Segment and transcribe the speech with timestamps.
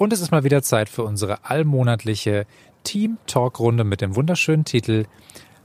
[0.00, 2.46] Und es ist mal wieder Zeit für unsere allmonatliche
[2.84, 5.04] Team Talk Runde mit dem wunderschönen Titel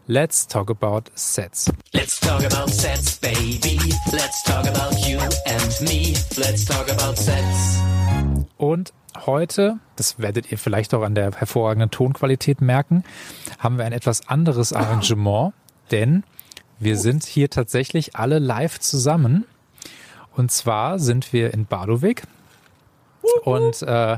[0.08, 1.72] Let's Talk About Sets.
[1.94, 3.80] Let's talk about sets, baby.
[4.12, 6.16] Let's talk about you and me.
[6.36, 7.80] Let's talk about sets.
[8.58, 8.92] Und
[9.26, 13.06] heute, das werdet ihr vielleicht auch an der hervorragenden Tonqualität merken,
[13.58, 15.54] haben wir ein etwas anderes Arrangement,
[15.92, 16.26] denn
[16.78, 19.46] wir sind hier tatsächlich alle live zusammen.
[20.36, 22.24] Und zwar sind wir in Badowik
[23.44, 24.18] und äh,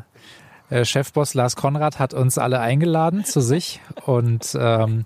[0.69, 5.05] äh, Chefboss Lars Konrad hat uns alle eingeladen zu sich und ähm,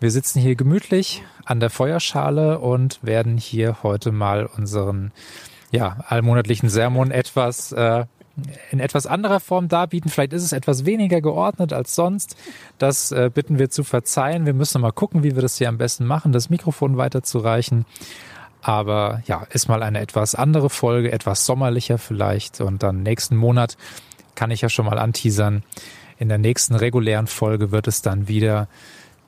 [0.00, 5.12] wir sitzen hier gemütlich an der Feuerschale und werden hier heute mal unseren
[5.70, 8.04] ja, allmonatlichen Sermon etwas äh,
[8.70, 10.10] in etwas anderer Form darbieten.
[10.10, 12.36] Vielleicht ist es etwas weniger geordnet als sonst.
[12.78, 14.46] Das äh, bitten wir zu verzeihen.
[14.46, 17.84] Wir müssen mal gucken, wie wir das hier am besten machen, das Mikrofon weiterzureichen.
[18.62, 22.60] Aber ja, ist mal eine etwas andere Folge, etwas sommerlicher vielleicht.
[22.60, 23.76] Und dann nächsten Monat
[24.34, 25.62] kann ich ja schon mal anteasern.
[26.18, 28.68] In der nächsten regulären Folge wird es dann wieder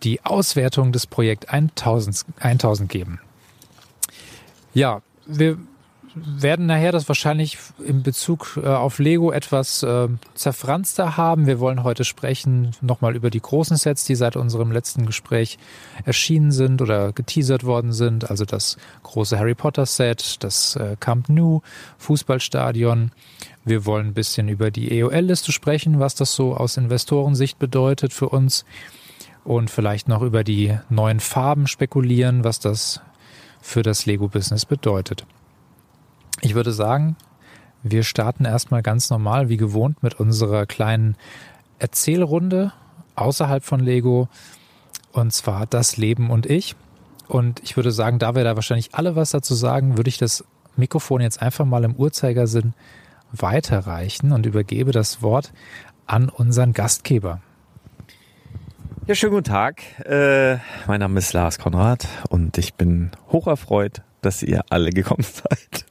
[0.02, 3.20] die Auswertung des Projekt 1000, 1000 geben.
[4.74, 5.58] Ja, wir
[6.14, 11.46] werden nachher das wahrscheinlich in Bezug äh, auf Lego etwas äh, zerfranster haben.
[11.46, 15.58] Wir wollen heute sprechen nochmal über die großen Sets, die seit unserem letzten Gespräch
[16.04, 18.30] erschienen sind oder geteasert worden sind.
[18.30, 21.62] Also das große Harry Potter Set, das äh, Camp Nou,
[21.98, 23.10] Fußballstadion.
[23.64, 28.28] Wir wollen ein bisschen über die EOL-Liste sprechen, was das so aus Investorensicht bedeutet für
[28.28, 28.64] uns.
[29.42, 33.00] Und vielleicht noch über die neuen Farben spekulieren, was das
[33.60, 35.26] für das Lego-Business bedeutet.
[36.44, 37.16] Ich würde sagen,
[37.82, 41.16] wir starten erstmal ganz normal wie gewohnt mit unserer kleinen
[41.78, 42.70] Erzählrunde
[43.14, 44.28] außerhalb von Lego
[45.12, 46.76] und zwar das Leben und ich.
[47.28, 50.44] Und ich würde sagen, da wir da wahrscheinlich alle was dazu sagen, würde ich das
[50.76, 52.74] Mikrofon jetzt einfach mal im Uhrzeigersinn
[53.32, 55.50] weiterreichen und übergebe das Wort
[56.04, 57.40] an unseren Gastgeber.
[59.06, 59.80] Ja, schönen guten Tag.
[60.04, 65.86] Äh, mein Name ist Lars Konrad und ich bin hocherfreut, dass ihr alle gekommen seid,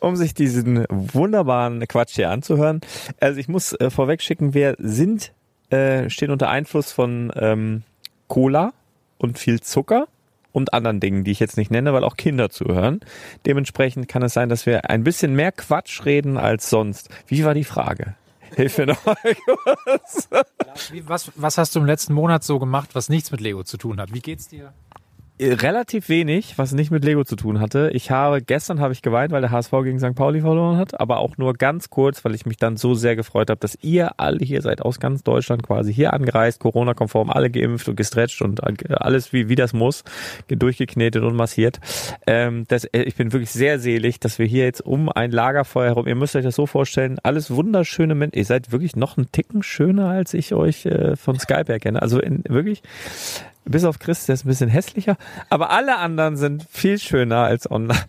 [0.00, 2.80] um sich diesen wunderbaren Quatsch hier anzuhören.
[3.20, 5.32] Also ich muss äh, vorweg schicken, wir sind,
[5.70, 7.82] äh, stehen unter Einfluss von ähm,
[8.28, 8.72] Cola
[9.18, 10.06] und viel Zucker
[10.52, 13.00] und anderen Dingen, die ich jetzt nicht nenne, weil auch Kinder zuhören.
[13.44, 17.08] Dementsprechend kann es sein, dass wir ein bisschen mehr Quatsch reden als sonst.
[17.26, 18.14] Wie war die Frage?
[18.54, 20.28] Hilf mir noch mal kurz.
[21.06, 24.00] Was, was hast du im letzten Monat so gemacht, was nichts mit Lego zu tun
[24.00, 24.14] hat?
[24.14, 24.72] Wie geht's dir?
[25.40, 27.90] Relativ wenig, was nicht mit Lego zu tun hatte.
[27.92, 30.14] Ich habe gestern habe ich geweint, weil der HSV gegen St.
[30.14, 33.50] Pauli verloren hat, aber auch nur ganz kurz, weil ich mich dann so sehr gefreut
[33.50, 37.88] habe, dass ihr alle hier seid aus ganz Deutschland quasi hier angereist, Corona-konform, alle geimpft
[37.88, 40.04] und gestretcht und alles wie wie das muss,
[40.48, 41.80] durchgeknetet und massiert.
[42.26, 45.86] Ähm, das, äh, ich bin wirklich sehr selig, dass wir hier jetzt um ein Lagerfeuer
[45.86, 46.06] herum.
[46.06, 48.38] Ihr müsst euch das so vorstellen, alles wunderschöne Menschen.
[48.38, 52.00] Ihr seid wirklich noch einen Ticken schöner, als ich euch äh, von Skype erkenne.
[52.00, 52.82] Also in, wirklich
[53.64, 55.16] bis auf Chris, der ist ein bisschen hässlicher,
[55.50, 58.04] aber alle anderen sind viel schöner als online.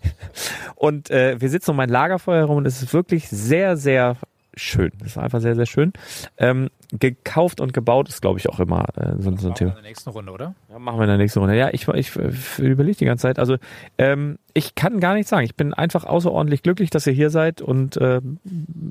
[0.76, 4.18] Und äh, wir sitzen um ein Lagerfeuer herum und es ist wirklich sehr, sehr
[4.56, 4.92] schön.
[5.00, 5.94] Das ist einfach sehr, sehr schön.
[6.38, 9.72] Ähm, gekauft und gebaut ist, glaube ich, auch immer äh, so, so ein Thema.
[9.72, 10.56] In der nächsten Runde, oder?
[10.70, 11.56] Ja, machen wir in der nächsten Runde.
[11.56, 13.40] Ja, ich, ich, ich überlege die ganze Zeit.
[13.40, 13.58] Also
[13.98, 15.46] ähm, ich kann gar nichts sagen.
[15.46, 18.22] Ich bin einfach außerordentlich glücklich, dass ihr hier seid und äh,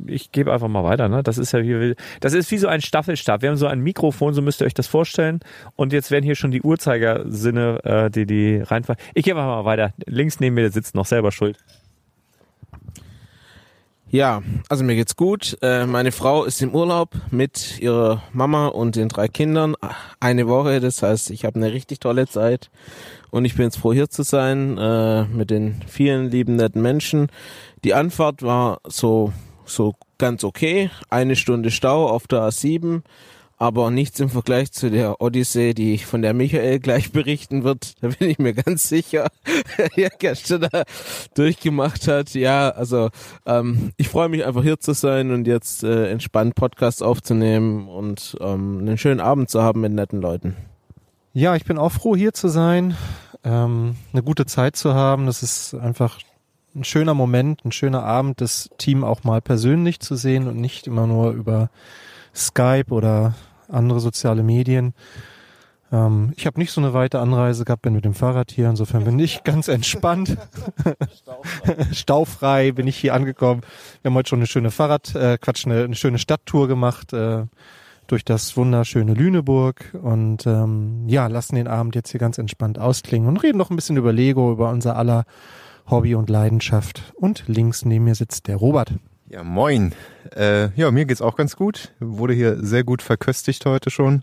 [0.06, 1.08] ich gebe einfach mal weiter.
[1.08, 1.22] Ne?
[1.22, 3.42] Das ist ja wie, das ist wie so ein Staffelstab.
[3.42, 5.40] Wir haben so ein Mikrofon, so müsst ihr euch das vorstellen.
[5.76, 9.00] Und jetzt werden hier schon die Uhrzeigersinne, äh, die die reinfallen.
[9.14, 9.94] Ich gebe einfach mal weiter.
[10.06, 11.58] Links neben mir sitzt noch selber schuld.
[14.14, 15.58] Ja, also mir geht's gut.
[15.60, 19.74] Äh, meine Frau ist im Urlaub mit ihrer Mama und den drei Kindern.
[20.20, 22.70] Eine Woche, das heißt, ich habe eine richtig tolle Zeit
[23.32, 27.26] und ich bin jetzt froh hier zu sein äh, mit den vielen lieben netten Menschen.
[27.82, 29.32] Die Anfahrt war so
[29.64, 33.02] so ganz okay, eine Stunde Stau auf der A7
[33.56, 37.94] aber nichts im Vergleich zu der Odyssee, die von der Michael gleich berichten wird.
[38.00, 39.28] Da bin ich mir ganz sicher,
[39.96, 40.68] ja gestern
[41.34, 42.34] durchgemacht hat.
[42.34, 43.10] Ja, also
[43.46, 48.36] ähm, ich freue mich einfach hier zu sein und jetzt äh, entspannt Podcast aufzunehmen und
[48.40, 50.56] ähm, einen schönen Abend zu haben mit netten Leuten.
[51.32, 52.96] Ja, ich bin auch froh hier zu sein,
[53.42, 55.26] ähm, eine gute Zeit zu haben.
[55.26, 56.18] Das ist einfach
[56.74, 60.86] ein schöner Moment, ein schöner Abend, das Team auch mal persönlich zu sehen und nicht
[60.86, 61.70] immer nur über
[62.34, 63.34] Skype oder
[63.68, 64.94] andere soziale Medien.
[65.92, 69.04] Ähm, ich habe nicht so eine weite Anreise gehabt, bin mit dem Fahrrad hier, insofern
[69.04, 70.36] bin ich ganz entspannt.
[71.14, 71.84] Staufrei.
[71.92, 73.62] Staufrei bin ich hier angekommen.
[74.02, 77.44] Wir haben heute schon eine schöne Fahrrad, äh, Quatsch, eine, eine schöne Stadttour gemacht äh,
[78.06, 83.28] durch das wunderschöne Lüneburg und ähm, ja, lassen den Abend jetzt hier ganz entspannt ausklingen
[83.28, 85.24] und reden noch ein bisschen über Lego, über unser aller
[85.88, 87.14] Hobby und Leidenschaft.
[87.14, 88.92] Und links neben mir sitzt der Robert.
[89.34, 89.92] Ja, moin.
[90.36, 91.92] Äh, ja, mir geht's auch ganz gut.
[91.98, 94.22] Wurde hier sehr gut verköstigt heute schon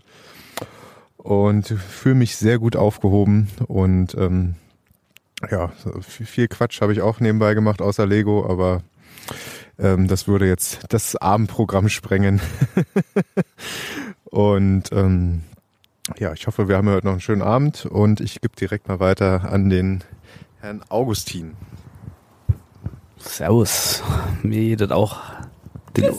[1.18, 4.54] und fühle mich sehr gut aufgehoben und ähm,
[5.50, 8.82] ja, viel Quatsch habe ich auch nebenbei gemacht außer Lego, aber
[9.78, 12.40] ähm, das würde jetzt das Abendprogramm sprengen.
[14.24, 15.42] und ähm,
[16.18, 18.98] ja, ich hoffe, wir haben heute noch einen schönen Abend und ich gebe direkt mal
[18.98, 20.04] weiter an den
[20.62, 21.54] Herrn Augustin.
[23.24, 24.02] Servus.
[24.42, 25.20] Mir geht das auch.
[25.96, 26.14] Den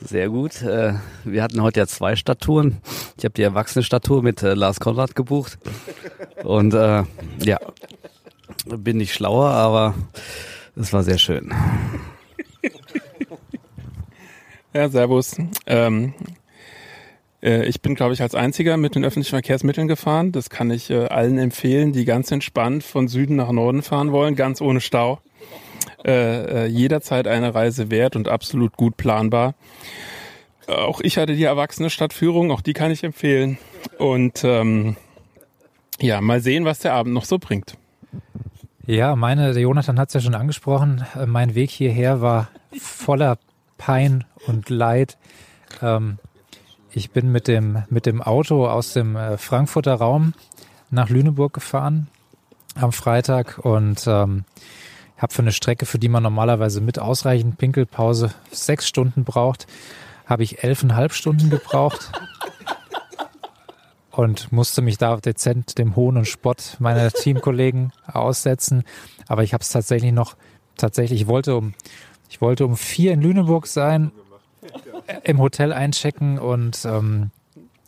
[0.00, 0.62] Sehr gut.
[0.62, 2.78] Äh, wir hatten heute ja zwei Stadttouren.
[3.16, 5.58] Ich habe die Erwachsene-Stadttour mit äh, Lars Konrad gebucht.
[6.42, 7.04] Und äh,
[7.38, 7.58] ja,
[8.66, 9.94] bin nicht schlauer, aber
[10.76, 11.52] es war sehr schön.
[14.72, 15.36] Ja, servus.
[15.66, 16.22] Ähm, äh,
[17.42, 20.32] ich bin, glaube ich, als einziger mit den öffentlichen Verkehrsmitteln gefahren.
[20.32, 24.34] Das kann ich äh, allen empfehlen, die ganz entspannt von Süden nach Norden fahren wollen,
[24.34, 25.20] ganz ohne Stau.
[26.04, 29.54] Äh, äh, jederzeit eine Reise wert und absolut gut planbar.
[30.66, 33.58] Auch ich hatte die erwachsene Stadtführung, auch die kann ich empfehlen.
[33.98, 34.96] Und ähm,
[36.00, 37.76] ja, mal sehen, was der Abend noch so bringt.
[38.86, 43.38] Ja, meine, der Jonathan hat es ja schon angesprochen, äh, mein Weg hierher war voller
[43.78, 45.18] Pein und Leid.
[45.82, 46.18] Ähm,
[46.96, 50.32] ich bin mit dem, mit dem Auto aus dem äh, Frankfurter Raum
[50.88, 52.08] nach Lüneburg gefahren
[52.74, 54.44] am Freitag und ähm,
[55.18, 59.66] habe für eine Strecke, für die man normalerweise mit ausreichend Pinkelpause sechs Stunden braucht,
[60.24, 62.12] habe ich elfeinhalb Stunden gebraucht
[64.10, 68.84] und musste mich da dezent dem Hohn und Spott meiner Teamkollegen aussetzen.
[69.28, 70.34] Aber ich habe es tatsächlich noch,
[70.78, 71.74] tatsächlich, ich wollte um,
[72.30, 74.12] ich wollte um vier in Lüneburg sein,
[75.24, 77.30] im Hotel einchecken und ähm,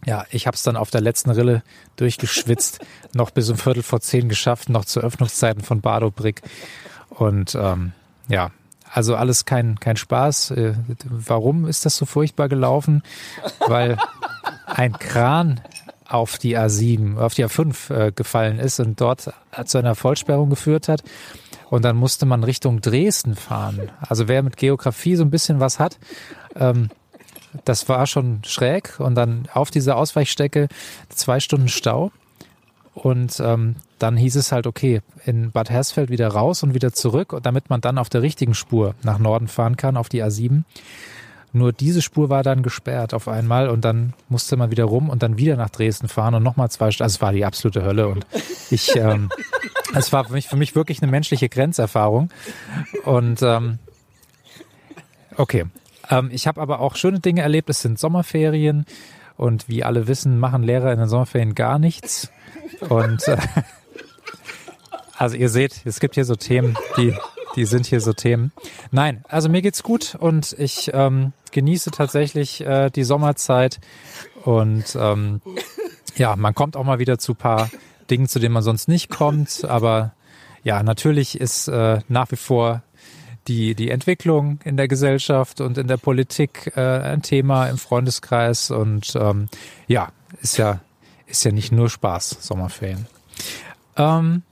[0.07, 1.63] ja, ich habe es dann auf der letzten Rille
[1.97, 2.81] durchgeschwitzt,
[3.15, 6.43] noch bis um Viertel vor zehn geschafft, noch zu Öffnungszeiten von Badobrick.
[7.11, 7.93] Und ähm,
[8.29, 8.51] ja,
[8.91, 10.53] also alles kein, kein Spaß.
[10.53, 13.03] Äh, warum ist das so furchtbar gelaufen?
[13.67, 13.99] Weil
[14.67, 15.61] ein Kran
[16.07, 19.31] auf die A7, auf die A5 äh, gefallen ist und dort
[19.65, 21.03] zu einer Vollsperrung geführt hat.
[21.69, 23.91] Und dann musste man Richtung Dresden fahren.
[24.01, 25.99] Also wer mit Geografie so ein bisschen was hat,
[26.57, 26.89] ähm,
[27.65, 28.99] das war schon schräg.
[28.99, 30.69] Und dann auf dieser Ausweichstrecke
[31.09, 32.13] zwei Stunden Stau.
[32.95, 37.39] Und ähm, dann hieß es halt, okay, in Bad Hersfeld wieder raus und wieder zurück,
[37.43, 40.65] damit man dann auf der richtigen Spur nach Norden fahren kann, auf die A7.
[41.53, 45.23] Nur diese Spur war dann gesperrt auf einmal und dann musste man wieder rum und
[45.23, 47.05] dann wieder nach Dresden fahren und nochmal zwei Stunden.
[47.05, 48.27] Also es war die absolute Hölle und
[48.71, 49.31] ich, ähm,
[49.95, 52.31] es war für mich, für mich wirklich eine menschliche Grenzerfahrung.
[53.05, 53.79] Und ähm,
[55.37, 55.65] okay,
[56.11, 57.71] ähm, ich habe aber auch schöne Dinge erlebt.
[57.71, 58.87] Es sind Sommerferien
[59.37, 62.31] und wie alle wissen, machen Lehrer in den Sommerferien gar nichts.
[62.89, 63.37] Und äh,
[65.17, 67.15] also ihr seht, es gibt hier so Themen, die
[67.59, 68.53] die sind hier so Themen.
[68.93, 73.81] Nein, also mir geht's gut und ich ähm, genieße tatsächlich äh, die Sommerzeit
[74.45, 75.41] und ähm,
[76.17, 77.69] ja, man kommt auch mal wieder zu paar
[78.11, 80.13] Dingen, zu denen man sonst nicht kommt, aber
[80.63, 82.83] ja, natürlich ist äh, nach wie vor
[83.49, 88.71] die, die Entwicklung in der Gesellschaft und in der Politik äh, ein Thema im Freundeskreis
[88.71, 89.49] und ähm,
[89.87, 90.13] ja,
[90.43, 90.81] ist ja,
[91.27, 93.07] ist ja nicht nur Spaß, Sommerferien.
[93.97, 94.43] Ähm,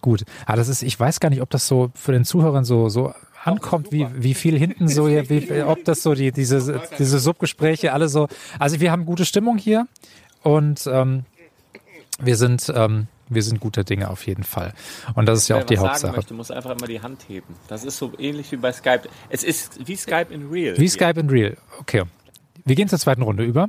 [0.00, 0.24] gut.
[0.46, 3.14] Ah, das ist, ich weiß gar nicht, ob das so für den Zuhörern so, so
[3.44, 7.92] ankommt, wie, wie viel hinten so, hier, wie, ob das so die, diese, diese Subgespräche
[7.92, 8.28] alle so,
[8.58, 9.86] also wir haben gute Stimmung hier
[10.42, 11.24] und ähm,
[12.20, 14.72] wir sind, ähm, wir sind guter Dinge auf jeden Fall.
[15.14, 16.20] Und das ist ja auch die Hauptsache.
[16.26, 17.54] Du musst einfach immer die Hand heben.
[17.68, 19.02] Das ist so ähnlich wie bei Skype.
[19.28, 20.76] Es ist wie Skype in Real.
[20.78, 21.56] Wie Skype in Real.
[21.80, 22.04] Okay.
[22.64, 23.68] Wir gehen zur zweiten Runde über.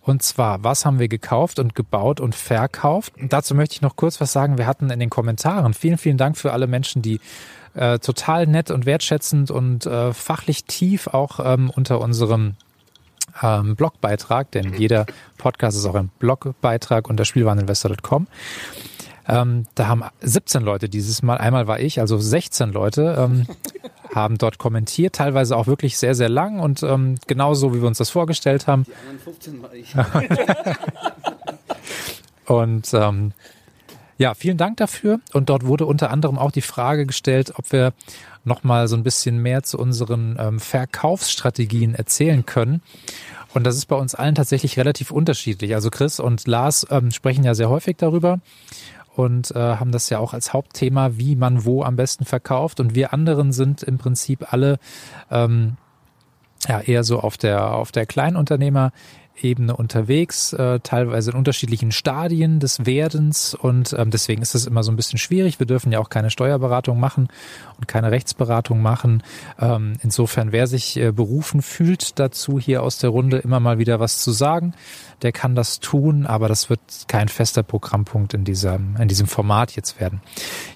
[0.00, 3.14] Und zwar, was haben wir gekauft und gebaut und verkauft?
[3.18, 4.58] Und dazu möchte ich noch kurz was sagen.
[4.58, 7.20] Wir hatten in den Kommentaren, vielen, vielen Dank für alle Menschen, die
[7.74, 12.56] äh, total nett und wertschätzend und äh, fachlich tief auch ähm, unter unserem
[13.42, 15.06] ähm, Blogbeitrag, denn jeder
[15.38, 18.26] Podcast ist auch ein Blogbeitrag unter spielwareninvestor.com.
[19.26, 23.46] Ähm, da haben 17 Leute dieses Mal, einmal war ich, also 16 Leute, ähm,
[24.14, 27.98] haben dort kommentiert, teilweise auch wirklich sehr, sehr lang und ähm, genauso, wie wir uns
[27.98, 28.84] das vorgestellt haben.
[28.84, 29.94] Die anderen 15 war ich.
[32.46, 33.32] und ähm,
[34.16, 35.20] ja, vielen Dank dafür.
[35.32, 37.92] Und dort wurde unter anderem auch die Frage gestellt, ob wir
[38.44, 42.82] nochmal so ein bisschen mehr zu unseren ähm, Verkaufsstrategien erzählen können.
[43.54, 45.74] Und das ist bei uns allen tatsächlich relativ unterschiedlich.
[45.74, 48.40] Also Chris und Lars ähm, sprechen ja sehr häufig darüber
[49.16, 52.80] und äh, haben das ja auch als Hauptthema, wie man wo am besten verkauft.
[52.80, 54.78] Und wir anderen sind im Prinzip alle
[55.30, 55.76] ähm,
[56.66, 58.92] ja eher so auf der auf der Kleinunternehmer
[59.42, 64.84] Ebene unterwegs, äh, teilweise in unterschiedlichen Stadien des Werdens und ähm, deswegen ist es immer
[64.84, 65.58] so ein bisschen schwierig.
[65.58, 67.28] Wir dürfen ja auch keine Steuerberatung machen
[67.76, 69.24] und keine Rechtsberatung machen.
[69.60, 73.98] Ähm, insofern, wer sich äh, berufen fühlt dazu, hier aus der Runde immer mal wieder
[73.98, 74.74] was zu sagen,
[75.22, 79.72] der kann das tun, aber das wird kein fester Programmpunkt in diesem, in diesem Format
[79.76, 80.20] jetzt werden.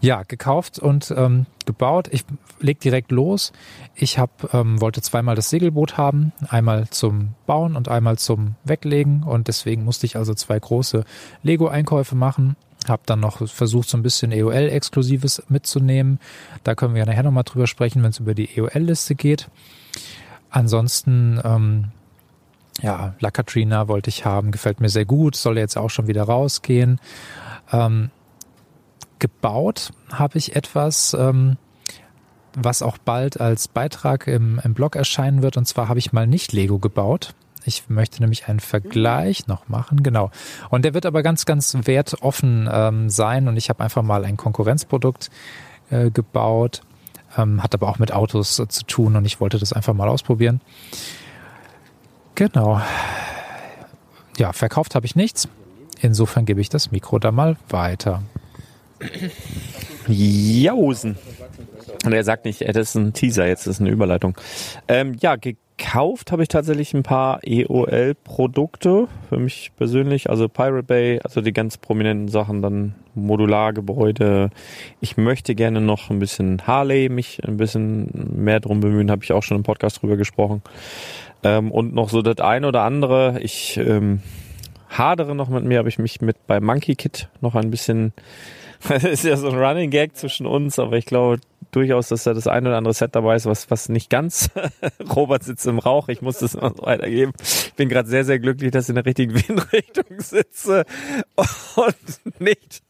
[0.00, 2.08] Ja, gekauft und ähm, gebaut.
[2.10, 2.24] Ich
[2.60, 3.52] leg direkt los.
[3.94, 9.22] Ich hab, ähm, wollte zweimal das Segelboot haben, einmal zum Bauen und einmal zum Weglegen
[9.22, 11.04] und deswegen musste ich also zwei große
[11.42, 12.56] Lego-Einkäufe machen.
[12.88, 16.20] Hab dann noch versucht, so ein bisschen EOL-Exklusives mitzunehmen.
[16.64, 19.50] Da können wir ja nachher nochmal drüber sprechen, wenn es über die EOL-Liste geht.
[20.50, 21.88] Ansonsten ähm,
[22.80, 26.24] ja, La Katrina wollte ich haben, gefällt mir sehr gut, soll jetzt auch schon wieder
[26.24, 27.00] rausgehen.
[27.72, 28.10] Ähm,
[29.18, 31.56] gebaut habe ich etwas, ähm,
[32.54, 35.56] was auch bald als Beitrag im, im Blog erscheinen wird.
[35.56, 37.34] Und zwar habe ich mal nicht Lego gebaut.
[37.64, 40.30] Ich möchte nämlich einen Vergleich noch machen, genau.
[40.70, 43.48] Und der wird aber ganz, ganz wertoffen ähm, sein.
[43.48, 45.30] Und ich habe einfach mal ein Konkurrenzprodukt
[45.90, 46.82] äh, gebaut,
[47.36, 50.08] ähm, hat aber auch mit Autos äh, zu tun und ich wollte das einfach mal
[50.08, 50.60] ausprobieren.
[52.38, 52.80] Genau.
[54.36, 55.48] Ja, verkauft habe ich nichts.
[56.00, 58.22] Insofern gebe ich das Mikro da mal weiter.
[60.06, 61.18] Jausen.
[62.04, 64.36] Und er sagt nicht, das ist ein Teaser, jetzt ist eine Überleitung.
[64.86, 65.34] Ähm, ja,
[65.78, 71.52] gekauft habe ich tatsächlich ein paar EOL-Produkte für mich persönlich, also Pirate Bay, also die
[71.52, 74.50] ganz prominenten Sachen, dann Modulargebäude.
[75.00, 79.32] Ich möchte gerne noch ein bisschen Harley, mich ein bisschen mehr drum bemühen, habe ich
[79.32, 80.62] auch schon im Podcast drüber gesprochen.
[81.42, 83.38] Ähm, und noch so das eine oder andere.
[83.40, 84.20] Ich ähm,
[84.90, 88.12] hadere noch mit mir, habe ich mich mit bei Monkey Kid noch ein bisschen
[88.88, 92.34] das ist ja so ein Running Gag zwischen uns, aber ich glaube durchaus, dass da
[92.34, 94.50] das ein oder andere Set dabei ist, was, was nicht ganz
[95.14, 96.08] Robert sitzt im Rauch.
[96.08, 97.32] Ich muss das immer so weitergeben.
[97.42, 100.84] Ich bin gerade sehr, sehr glücklich, dass ich in der richtigen Windrichtung sitze
[101.36, 102.82] und nicht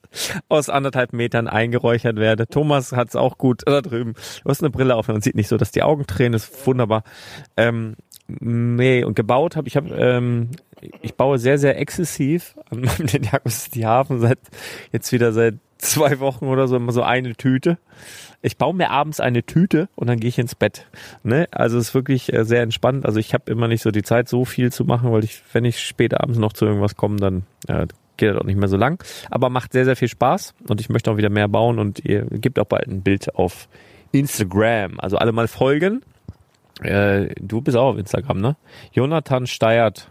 [0.48, 2.46] aus anderthalb Metern eingeräuchert werde.
[2.46, 4.14] Thomas hat es auch gut da drüben.
[4.42, 6.32] Du hast eine Brille auf und sieht nicht so, dass die Augen tränen.
[6.32, 7.04] Das ist wunderbar.
[7.56, 10.50] Ähm, nee, und gebaut habe ich habe ähm,
[11.02, 14.38] ich baue sehr, sehr exzessiv an meinem Ninjago City Hafen seit
[14.92, 17.78] jetzt wieder seit zwei Wochen oder so immer so eine Tüte.
[18.40, 20.86] Ich baue mir abends eine Tüte und dann gehe ich ins Bett.
[21.24, 21.48] Ne?
[21.50, 23.04] Also es ist wirklich äh, sehr entspannt.
[23.04, 25.64] Also ich habe immer nicht so die Zeit, so viel zu machen, weil ich, wenn
[25.64, 28.76] ich später abends noch zu irgendwas komme, dann äh, geht das auch nicht mehr so
[28.76, 29.02] lang.
[29.30, 32.26] Aber macht sehr, sehr viel Spaß und ich möchte auch wieder mehr bauen und ihr
[32.26, 33.68] gebt auch bald ein Bild auf
[34.12, 35.00] Instagram.
[35.00, 36.02] Also alle mal folgen.
[36.82, 38.56] Äh, du bist auch auf Instagram, ne?
[38.92, 40.10] Jonathan Steiert.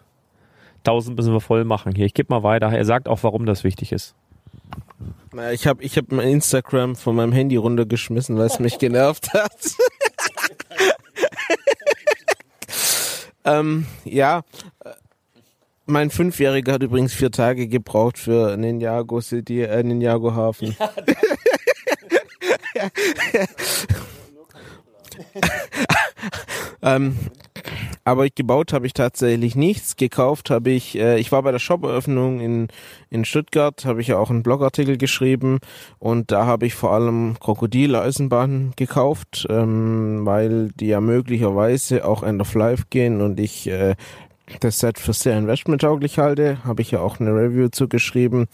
[0.80, 2.06] 1000 müssen wir voll machen hier.
[2.06, 2.68] Ich gebe mal weiter.
[2.68, 4.16] Er sagt auch, warum das wichtig ist.
[5.52, 9.52] Ich habe ich hab mein Instagram von meinem Handy runtergeschmissen, weil es mich genervt hat.
[13.46, 14.42] ähm, ja,
[15.86, 20.76] mein Fünfjähriger hat übrigens vier Tage gebraucht für Ninjago City, äh, Ninjago Hafen.
[20.80, 20.90] Ja,
[26.96, 27.18] ähm,
[28.08, 29.98] aber gebaut habe ich tatsächlich nichts.
[29.98, 32.70] Gekauft habe ich, äh, ich war bei der Shop-Eröffnung in,
[33.10, 35.60] in Stuttgart, habe ich ja auch einen Blogartikel geschrieben
[36.00, 42.40] und da habe ich vor allem Krokodil-Eisenbahnen gekauft, ähm, weil die ja möglicherweise auch End
[42.40, 43.96] of Life gehen und ich äh,
[44.62, 46.64] das Set für sehr investmenttauglich halte.
[46.64, 48.48] Habe ich ja auch eine Review zugeschrieben.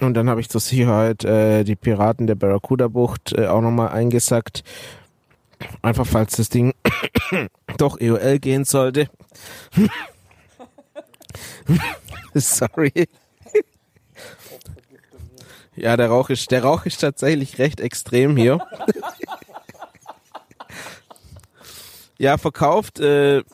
[0.00, 4.62] Und dann habe ich zur Sicherheit äh, die Piraten der Barracuda-Bucht äh, auch nochmal eingesackt.
[5.82, 6.74] Einfach falls das Ding
[7.76, 9.08] doch EOL gehen sollte.
[12.34, 13.08] Sorry.
[15.76, 18.58] Ja, der Rauch ist, der Rauch ist tatsächlich recht extrem hier.
[22.18, 23.44] ja, verkauft, äh,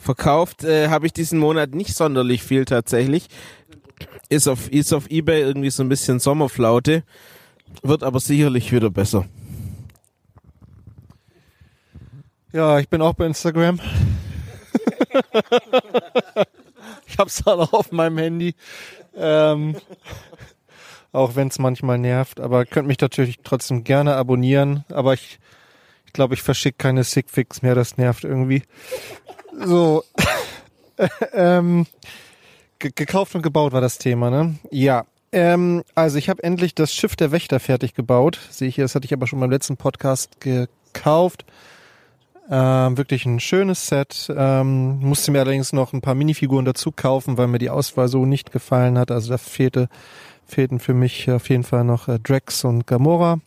[0.00, 3.26] verkauft äh, habe ich diesen Monat nicht sonderlich viel tatsächlich.
[4.28, 7.02] Ist auf, ist auf Ebay irgendwie so ein bisschen Sommerflaute.
[7.82, 9.26] Wird aber sicherlich wieder besser.
[12.52, 13.78] Ja, ich bin auch bei Instagram.
[17.06, 18.54] ich hab's auch noch auf meinem Handy.
[19.14, 19.76] Ähm,
[21.12, 24.84] auch wenn es manchmal nervt, aber könnt mich natürlich trotzdem gerne abonnieren.
[24.90, 25.38] Aber ich,
[26.06, 28.62] ich glaube, ich verschicke keine Sickfix mehr, das nervt irgendwie.
[29.64, 30.04] So.
[31.32, 31.86] ähm,
[32.78, 34.58] gekauft und gebaut war das Thema, ne?
[34.70, 35.06] Ja.
[35.32, 38.38] Ähm, also ich habe endlich das Schiff der Wächter fertig gebaut.
[38.50, 41.44] Sehe ich hier, das hatte ich aber schon beim letzten Podcast gekauft.
[42.50, 44.28] Ähm, wirklich ein schönes Set.
[44.36, 48.26] Ähm, musste mir allerdings noch ein paar Minifiguren dazu kaufen, weil mir die Auswahl so
[48.26, 49.12] nicht gefallen hat.
[49.12, 49.88] Also da fehlte,
[50.46, 53.38] fehlten für mich auf jeden Fall noch äh, Drax und Gamora.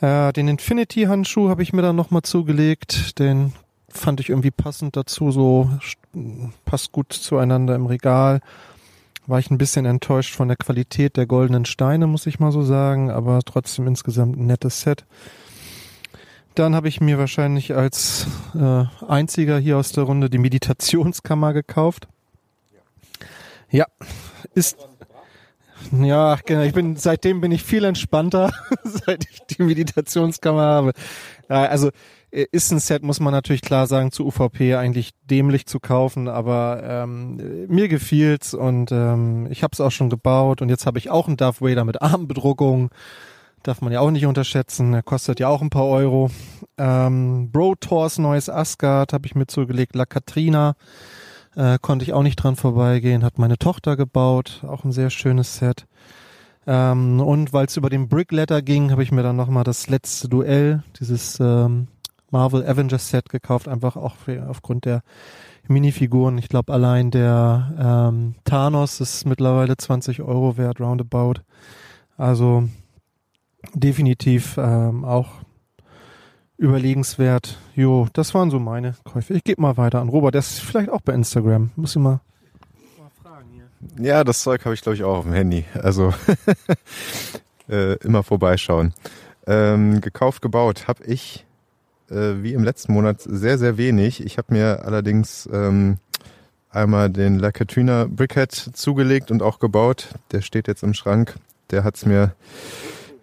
[0.00, 3.20] Äh, den Infinity-Handschuh habe ich mir dann nochmal zugelegt.
[3.20, 3.52] Den
[3.88, 5.70] fand ich irgendwie passend dazu, so
[6.64, 8.40] passt gut zueinander im Regal.
[9.26, 12.62] War ich ein bisschen enttäuscht von der Qualität der goldenen Steine, muss ich mal so
[12.62, 15.06] sagen, aber trotzdem insgesamt ein nettes Set.
[16.54, 22.06] Dann habe ich mir wahrscheinlich als äh, einziger hier aus der Runde die Meditationskammer gekauft.
[23.70, 23.86] Ja,
[24.54, 24.76] ist
[25.92, 26.62] ja, genau.
[26.62, 28.52] Ich bin seitdem bin ich viel entspannter,
[28.84, 30.92] seit ich die Meditationskammer habe.
[31.48, 31.90] Also
[32.34, 36.82] ist ein Set, muss man natürlich klar sagen, zu UVP eigentlich dämlich zu kaufen, aber
[36.84, 41.10] ähm, mir gefiel's und ähm, ich habe es auch schon gebaut und jetzt habe ich
[41.10, 42.90] auch einen Darth Vader mit Armbedruckung.
[43.62, 44.92] Darf man ja auch nicht unterschätzen.
[44.92, 46.30] Er kostet ja auch ein paar Euro.
[46.76, 49.94] Ähm, Bro Tors neues Asgard habe ich mir zugelegt.
[49.94, 50.74] La Katrina
[51.56, 53.24] äh, konnte ich auch nicht dran vorbeigehen.
[53.24, 54.64] Hat meine Tochter gebaut.
[54.66, 55.86] Auch ein sehr schönes Set.
[56.66, 60.28] Ähm, und weil es über den Brickletter ging, habe ich mir dann nochmal das letzte
[60.28, 61.88] Duell, dieses ähm,
[62.34, 63.68] Marvel Avengers Set gekauft.
[63.68, 65.02] Einfach auch für, aufgrund der
[65.68, 66.36] Minifiguren.
[66.36, 71.34] Ich glaube, allein der ähm, Thanos ist mittlerweile 20 Euro wert, roundabout.
[72.16, 72.68] Also
[73.72, 75.28] definitiv ähm, auch
[76.58, 77.56] überlegenswert.
[77.76, 79.32] Jo, das waren so meine Käufe.
[79.34, 81.70] Ich gebe mal weiter an Robert, der ist vielleicht auch bei Instagram.
[81.76, 82.20] Muss ich mal,
[83.22, 84.04] fragen hier.
[84.04, 85.66] Ja, das Zeug habe ich glaube ich auch auf dem Handy.
[85.80, 86.12] Also
[87.68, 88.92] äh, immer vorbeischauen.
[89.46, 91.46] Ähm, gekauft, gebaut habe ich
[92.10, 94.24] äh, wie im letzten Monat sehr, sehr wenig.
[94.24, 95.98] Ich habe mir allerdings ähm,
[96.70, 100.08] einmal den La Katrina Brickhead zugelegt und auch gebaut.
[100.32, 101.34] Der steht jetzt im Schrank.
[101.70, 102.34] Der hat's mir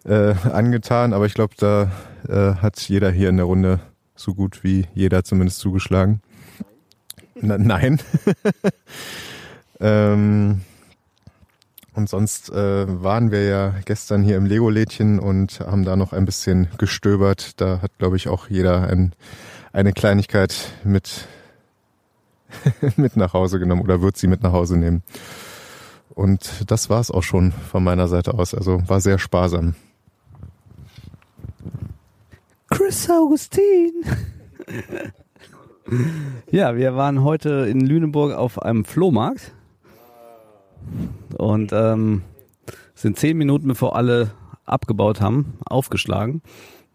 [0.06, 1.92] äh, angetan, aber ich glaube, da
[2.28, 3.80] äh, hat jeder hier in der Runde
[4.16, 6.22] so gut wie jeder zumindest zugeschlagen.
[7.36, 8.00] Na, nein.
[9.80, 10.62] ähm,
[11.94, 16.26] und sonst äh, waren wir ja gestern hier im Lego-Lädchen und haben da noch ein
[16.26, 17.60] bisschen gestöbert.
[17.60, 19.14] Da hat, glaube ich, auch jeder ein,
[19.74, 21.28] eine Kleinigkeit mit,
[22.96, 25.04] mit nach Hause genommen oder wird sie mit nach Hause nehmen.
[26.10, 28.54] Und das war es auch schon von meiner Seite aus.
[28.54, 29.76] Also war sehr sparsam.
[32.70, 33.92] Chris Augustin.
[36.52, 39.52] ja, wir waren heute in Lüneburg auf einem Flohmarkt
[41.38, 42.24] und ähm,
[42.96, 44.32] sind zehn Minuten bevor alle
[44.66, 46.42] abgebaut haben, aufgeschlagen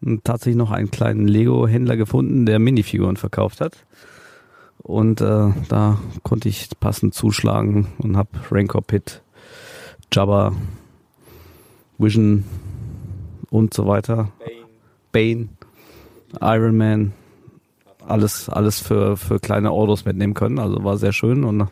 [0.03, 3.77] und tatsächlich noch einen kleinen Lego-Händler gefunden, der Minifiguren verkauft hat.
[4.79, 9.23] Und äh, da konnte ich passend zuschlagen und habe Rancor Pit,
[10.13, 10.53] Jabba,
[11.99, 12.45] Vision
[13.51, 14.31] und so weiter.
[15.11, 15.49] Bane,
[16.41, 17.13] Iron Man,
[18.07, 20.59] alles, alles für, für kleine Autos mitnehmen können.
[20.59, 21.69] Also war sehr schön und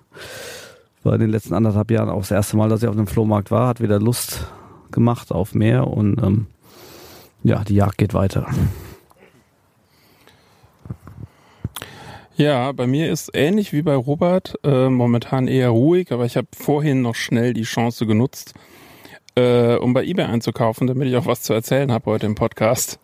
[1.04, 3.50] war in den letzten anderthalb Jahren auch das erste Mal, dass ich auf dem Flohmarkt
[3.50, 4.46] war, hat wieder Lust
[4.90, 6.46] gemacht auf mehr und ähm,
[7.42, 8.46] ja, die Jagd geht weiter.
[12.36, 16.48] Ja, bei mir ist ähnlich wie bei Robert äh, momentan eher ruhig, aber ich habe
[16.56, 18.54] vorhin noch schnell die Chance genutzt,
[19.36, 22.98] äh, um bei eBay einzukaufen, damit ich auch was zu erzählen habe heute im Podcast.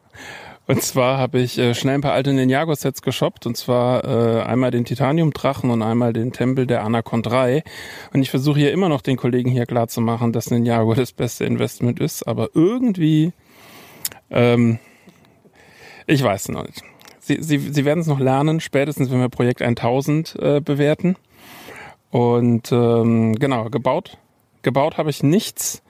[0.66, 3.46] Und zwar habe ich äh, schnell ein paar alte Ninjago-Sets geshoppt.
[3.46, 7.64] Und zwar äh, einmal den Titanium-Drachen und einmal den Tempel der Anacon 3.
[8.12, 11.12] Und ich versuche hier immer noch den Kollegen hier klar zu machen, dass Ninjago das
[11.12, 12.22] beste Investment ist.
[12.28, 13.32] Aber irgendwie,
[14.30, 14.78] ähm,
[16.06, 16.82] ich weiß noch nicht.
[17.18, 21.16] Sie, sie, sie werden es noch lernen, spätestens wenn wir Projekt 1000 äh, bewerten.
[22.10, 24.18] Und ähm, genau, gebaut.
[24.62, 25.82] Gebaut habe ich nichts.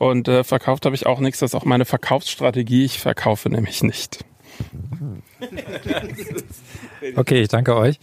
[0.00, 1.40] Und äh, verkauft habe ich auch nichts.
[1.40, 2.86] Das ist auch meine Verkaufsstrategie.
[2.86, 4.24] Ich verkaufe nämlich nicht.
[7.16, 7.98] Okay, ich danke euch.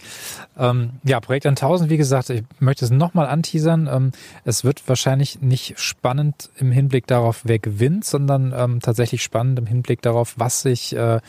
[0.58, 3.88] Ähm, ja, Projekt 1000, wie gesagt, ich möchte es nochmal anteasern.
[3.90, 4.10] Ähm,
[4.44, 9.66] es wird wahrscheinlich nicht spannend im Hinblick darauf, wer gewinnt, sondern ähm, tatsächlich spannend im
[9.66, 11.20] Hinblick darauf, was sich äh,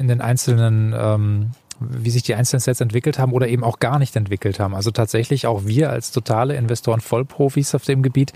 [0.00, 3.98] in den einzelnen ähm, wie sich die einzelnen Sets entwickelt haben oder eben auch gar
[3.98, 4.74] nicht entwickelt haben.
[4.74, 8.32] Also tatsächlich auch wir als totale Investoren Vollprofis auf dem Gebiet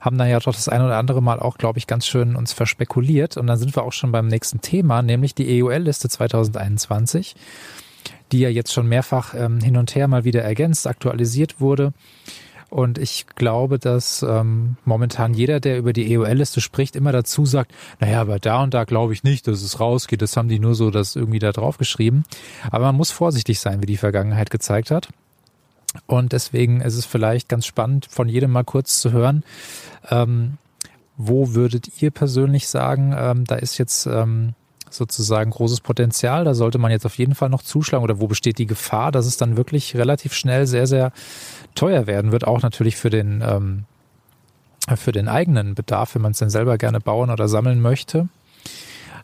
[0.00, 2.52] haben da ja doch das ein oder andere Mal auch, glaube ich, ganz schön uns
[2.52, 3.36] verspekuliert.
[3.36, 7.34] Und dann sind wir auch schon beim nächsten Thema, nämlich die EUL-Liste 2021,
[8.32, 11.92] die ja jetzt schon mehrfach ähm, hin und her mal wieder ergänzt, aktualisiert wurde.
[12.68, 17.72] Und ich glaube, dass ähm, momentan jeder, der über die EOL-Liste spricht, immer dazu sagt,
[18.00, 20.20] naja, aber da und da glaube ich nicht, dass es rausgeht.
[20.20, 22.24] Das haben die nur so das irgendwie da drauf geschrieben.
[22.70, 25.08] Aber man muss vorsichtig sein, wie die Vergangenheit gezeigt hat.
[26.06, 29.44] Und deswegen ist es vielleicht ganz spannend, von jedem mal kurz zu hören,
[30.10, 30.58] ähm,
[31.16, 34.54] wo würdet ihr persönlich sagen, ähm, da ist jetzt ähm,
[34.90, 38.58] sozusagen großes Potenzial, da sollte man jetzt auf jeden Fall noch zuschlagen oder wo besteht
[38.58, 41.12] die Gefahr, dass es dann wirklich relativ schnell sehr, sehr
[41.76, 43.84] teuer werden wird, auch natürlich für den, ähm,
[44.96, 48.28] für den eigenen Bedarf, wenn man es denn selber gerne bauen oder sammeln möchte.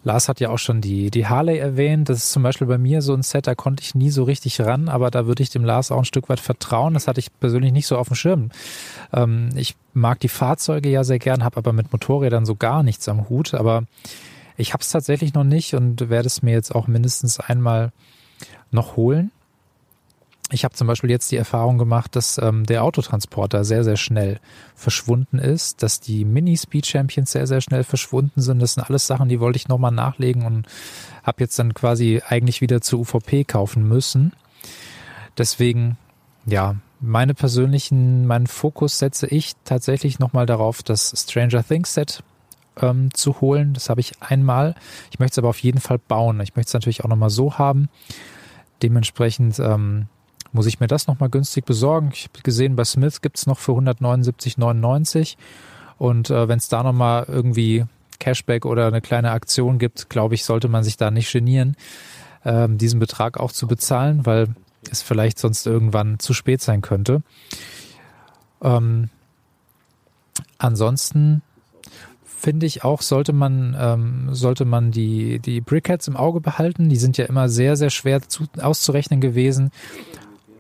[0.05, 2.09] Lars hat ja auch schon die, die Harley erwähnt.
[2.09, 4.61] Das ist zum Beispiel bei mir so ein Set, da konnte ich nie so richtig
[4.61, 6.95] ran, aber da würde ich dem Lars auch ein Stück weit vertrauen.
[6.95, 8.51] Das hatte ich persönlich nicht so auf dem Schirm.
[9.13, 13.09] Ähm, ich mag die Fahrzeuge ja sehr gern, habe aber mit Motorrädern so gar nichts
[13.09, 13.55] am Hut.
[13.55, 13.85] Aber
[14.57, 17.93] ich habe es tatsächlich noch nicht und werde es mir jetzt auch mindestens einmal
[18.73, 19.31] noch holen.
[20.53, 24.39] Ich habe zum Beispiel jetzt die Erfahrung gemacht, dass ähm, der Autotransporter sehr, sehr schnell
[24.75, 28.61] verschwunden ist, dass die Mini-Speed Champions sehr, sehr schnell verschwunden sind.
[28.61, 30.67] Das sind alles Sachen, die wollte ich nochmal nachlegen und
[31.23, 34.35] habe jetzt dann quasi eigentlich wieder zur UVP kaufen müssen.
[35.39, 35.97] Deswegen,
[36.45, 42.23] ja, meine persönlichen, meinen Fokus setze ich tatsächlich nochmal darauf, das Stranger Things Set
[42.81, 43.73] ähm, zu holen.
[43.73, 44.75] Das habe ich einmal.
[45.11, 46.41] Ich möchte es aber auf jeden Fall bauen.
[46.41, 47.89] Ich möchte es natürlich auch nochmal so haben.
[48.83, 50.09] Dementsprechend ähm,
[50.53, 52.11] muss ich mir das nochmal günstig besorgen.
[52.13, 55.37] Ich habe gesehen, bei Smith gibt's noch für 179,99
[55.99, 57.85] und äh, wenn es da nochmal irgendwie
[58.19, 61.77] Cashback oder eine kleine Aktion gibt, glaube ich, sollte man sich da nicht genieren,
[62.45, 64.49] ähm, diesen Betrag auch zu bezahlen, weil
[64.91, 67.23] es vielleicht sonst irgendwann zu spät sein könnte.
[68.63, 69.11] Ähm,
[70.59, 71.43] ansonsten
[72.25, 76.89] finde ich auch, sollte man, ähm, sollte man die, die Brickheads im Auge behalten.
[76.89, 79.71] Die sind ja immer sehr, sehr schwer zu, auszurechnen gewesen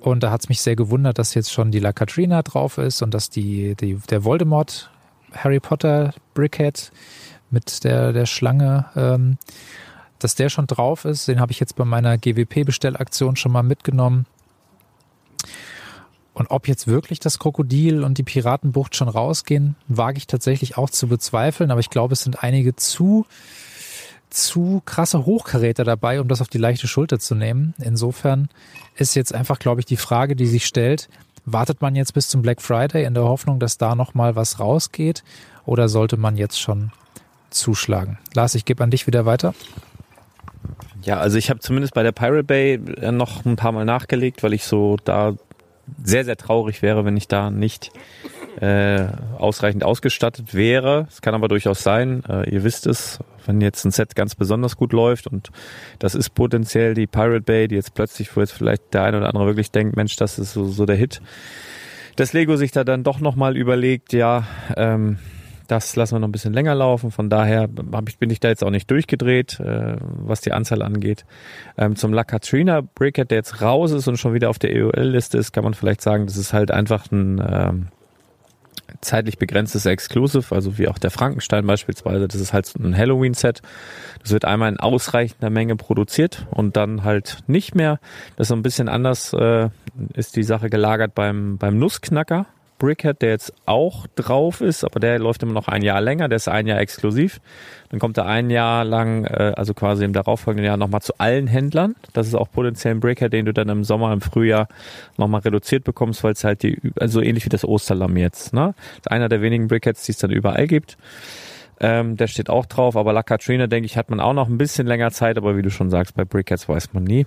[0.03, 3.03] Und da hat es mich sehr gewundert, dass jetzt schon die La Katrina drauf ist
[3.03, 4.91] und dass die, die der Voldemort
[5.33, 6.91] Harry Potter Brickhead
[7.51, 9.38] mit der, der Schlange, ähm,
[10.19, 11.29] dass der schon drauf ist.
[11.29, 14.27] Den habe ich jetzt bei meiner GWP-Bestellaktion schon mal mitgenommen.
[16.35, 20.91] Und ob jetzt wirklich das Krokodil und die Piratenbucht schon rausgehen, wage ich tatsächlich auch
[20.91, 21.71] zu bezweifeln.
[21.71, 23.27] Aber ich glaube, es sind einige zu,
[24.35, 27.75] zu krasse Hochkaräter dabei, um das auf die leichte Schulter zu nehmen.
[27.79, 28.49] Insofern
[28.97, 31.09] ist jetzt einfach, glaube ich, die Frage, die sich stellt,
[31.45, 35.25] wartet man jetzt bis zum Black Friday in der Hoffnung, dass da nochmal was rausgeht?
[35.64, 36.92] Oder sollte man jetzt schon
[37.51, 38.18] zuschlagen?
[38.35, 39.55] Lars, ich gebe an dich wieder weiter.
[41.03, 44.42] Ja, also ich habe zumindest bei der Pirate Bay äh, noch ein paar Mal nachgelegt,
[44.42, 45.35] weil ich so da
[46.03, 47.90] sehr, sehr traurig wäre, wenn ich da nicht
[48.61, 49.07] äh,
[49.38, 51.07] ausreichend ausgestattet wäre.
[51.09, 54.77] Es kann aber durchaus sein, äh, ihr wisst es, wenn jetzt ein Set ganz besonders
[54.77, 55.51] gut läuft und
[55.99, 59.29] das ist potenziell die Pirate Bay, die jetzt plötzlich, wo jetzt vielleicht der eine oder
[59.29, 61.21] andere wirklich denkt, Mensch, das ist so, so der Hit,
[62.17, 65.19] dass Lego sich da dann doch nochmal überlegt, ja, ähm,
[65.73, 67.11] das lassen wir noch ein bisschen länger laufen.
[67.11, 67.69] Von daher
[68.07, 71.25] ich, bin ich da jetzt auch nicht durchgedreht, äh, was die Anzahl angeht.
[71.79, 75.38] Ähm, zum La Katrina Brickhead, der jetzt raus ist und schon wieder auf der EOL-Liste
[75.38, 77.88] ist, kann man vielleicht sagen, das ist halt einfach ein ähm,
[79.03, 82.29] zeitlich begrenztes Exclusive, also wie auch der Frankenstein beispielsweise.
[82.29, 83.61] Das ist halt ein Halloween-Set.
[84.23, 88.01] Das wird einmal in ausreichender Menge produziert und dann halt nicht mehr.
[88.37, 89.69] Das ist so ein bisschen anders, äh,
[90.15, 92.47] ist die Sache gelagert beim, beim Nussknacker.
[92.83, 96.35] Brickhead, der jetzt auch drauf ist, aber der läuft immer noch ein Jahr länger, der
[96.35, 97.40] ist ein Jahr exklusiv.
[97.90, 101.47] Dann kommt er ein Jahr lang, äh, also quasi im darauffolgenden Jahr nochmal zu allen
[101.47, 101.95] Händlern.
[102.12, 104.66] Das ist auch potenziell ein Brickhead, den du dann im Sommer, im Frühjahr
[105.16, 108.53] nochmal reduziert bekommst, weil es halt die, also ähnlich wie das Osterlamm jetzt.
[108.53, 108.75] Ne?
[108.77, 110.99] Das ist einer der wenigen Brickheads, die es dann überall gibt.
[111.79, 114.59] Ähm, der steht auch drauf, aber La Katrina, denke ich, hat man auch noch ein
[114.59, 117.27] bisschen länger Zeit, aber wie du schon sagst, bei Brickheads weiß man nie.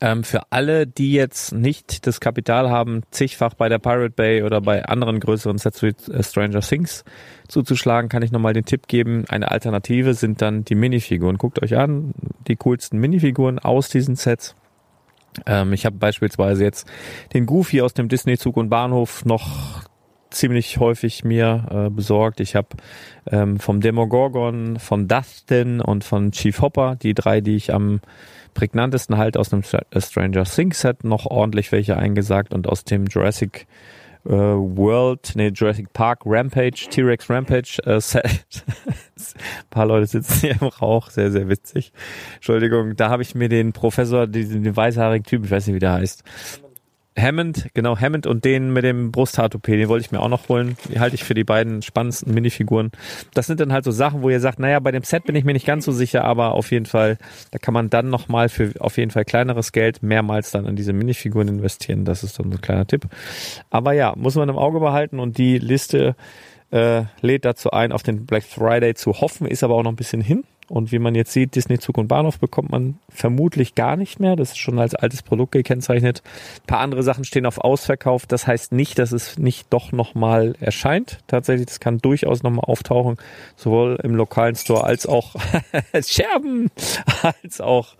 [0.00, 4.60] Ähm, für alle, die jetzt nicht das Kapital haben, zigfach bei der Pirate Bay oder
[4.60, 7.04] bei anderen größeren Sets wie äh, Stranger Things
[7.48, 9.24] zuzuschlagen, kann ich nochmal den Tipp geben.
[9.28, 11.36] Eine Alternative sind dann die Minifiguren.
[11.36, 12.14] Guckt euch an,
[12.48, 14.56] die coolsten Minifiguren aus diesen Sets.
[15.46, 16.88] Ähm, ich habe beispielsweise jetzt
[17.34, 19.82] den Goofy aus dem Disney Zug und Bahnhof noch
[20.34, 22.40] ziemlich häufig mir äh, besorgt.
[22.40, 22.68] Ich habe
[23.30, 28.00] ähm, vom Demogorgon, von Dustin und von Chief Hopper, die drei, die ich am
[28.54, 33.06] prägnantesten halt aus dem äh, Stranger Things Set noch ordentlich welche eingesagt und aus dem
[33.06, 33.66] Jurassic
[34.26, 38.24] äh, World, nee, Jurassic Park Rampage, T-Rex Rampage äh, Set.
[38.24, 41.92] Ein paar Leute sitzen hier im Rauch, sehr, sehr witzig.
[42.36, 45.80] Entschuldigung, da habe ich mir den Professor, diesen den weißhaarigen Typ, ich weiß nicht, wie
[45.80, 46.24] der heißt,
[47.16, 50.76] Hammond, genau, Hammond und den mit dem Brusthaartoupet, den wollte ich mir auch noch holen.
[50.88, 52.90] Die halte ich für die beiden spannendsten Minifiguren.
[53.34, 55.44] Das sind dann halt so Sachen, wo ihr sagt, naja, bei dem Set bin ich
[55.44, 57.18] mir nicht ganz so sicher, aber auf jeden Fall,
[57.52, 60.92] da kann man dann nochmal für auf jeden Fall kleineres Geld mehrmals dann in diese
[60.92, 62.04] Minifiguren investieren.
[62.04, 63.06] Das ist dann so ein kleiner Tipp.
[63.70, 66.16] Aber ja, muss man im Auge behalten und die Liste
[66.74, 69.96] äh, lädt dazu ein, auf den Black Friday zu hoffen, ist aber auch noch ein
[69.96, 70.44] bisschen hin.
[70.68, 74.34] Und wie man jetzt sieht, Disney Zug und Bahnhof bekommt man vermutlich gar nicht mehr.
[74.34, 76.22] Das ist schon als altes Produkt gekennzeichnet.
[76.62, 78.26] Ein paar andere Sachen stehen auf Ausverkauf.
[78.26, 81.18] Das heißt nicht, dass es nicht doch nochmal erscheint.
[81.26, 83.18] Tatsächlich, das kann durchaus nochmal auftauchen.
[83.56, 85.36] Sowohl im lokalen Store als auch
[86.06, 86.70] Scherben,
[87.22, 87.94] als auch,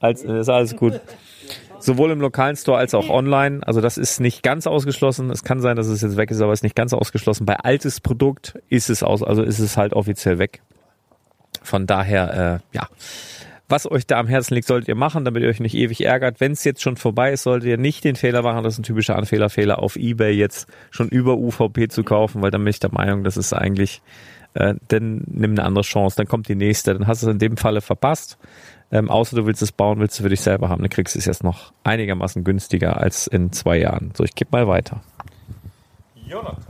[0.00, 1.00] als, ist alles gut.
[1.80, 3.60] Sowohl im lokalen Store als auch online.
[3.66, 5.30] Also das ist nicht ganz ausgeschlossen.
[5.30, 7.46] Es kann sein, dass es jetzt weg ist, aber es ist nicht ganz ausgeschlossen.
[7.46, 10.62] Bei altes Produkt ist es aus, also ist es halt offiziell weg.
[11.62, 12.88] Von daher, äh, ja,
[13.70, 16.40] was euch da am Herzen liegt, solltet ihr machen, damit ihr euch nicht ewig ärgert.
[16.40, 18.82] Wenn es jetzt schon vorbei ist, solltet ihr nicht den Fehler machen, das ist ein
[18.82, 22.92] typischer Anfehlerfehler, auf Ebay jetzt schon über UVP zu kaufen, weil dann bin ich der
[22.92, 24.02] Meinung, das ist eigentlich,
[24.54, 27.38] äh, dann nimm eine andere Chance, dann kommt die nächste, dann hast du es in
[27.38, 28.38] dem Falle verpasst.
[28.92, 31.18] Ähm, außer du willst es bauen, willst du für dich selber haben, dann kriegst du
[31.18, 34.12] es jetzt noch einigermaßen günstiger als in zwei Jahren.
[34.16, 35.00] So, ich gebe mal weiter.
[36.26, 36.64] Jonathan.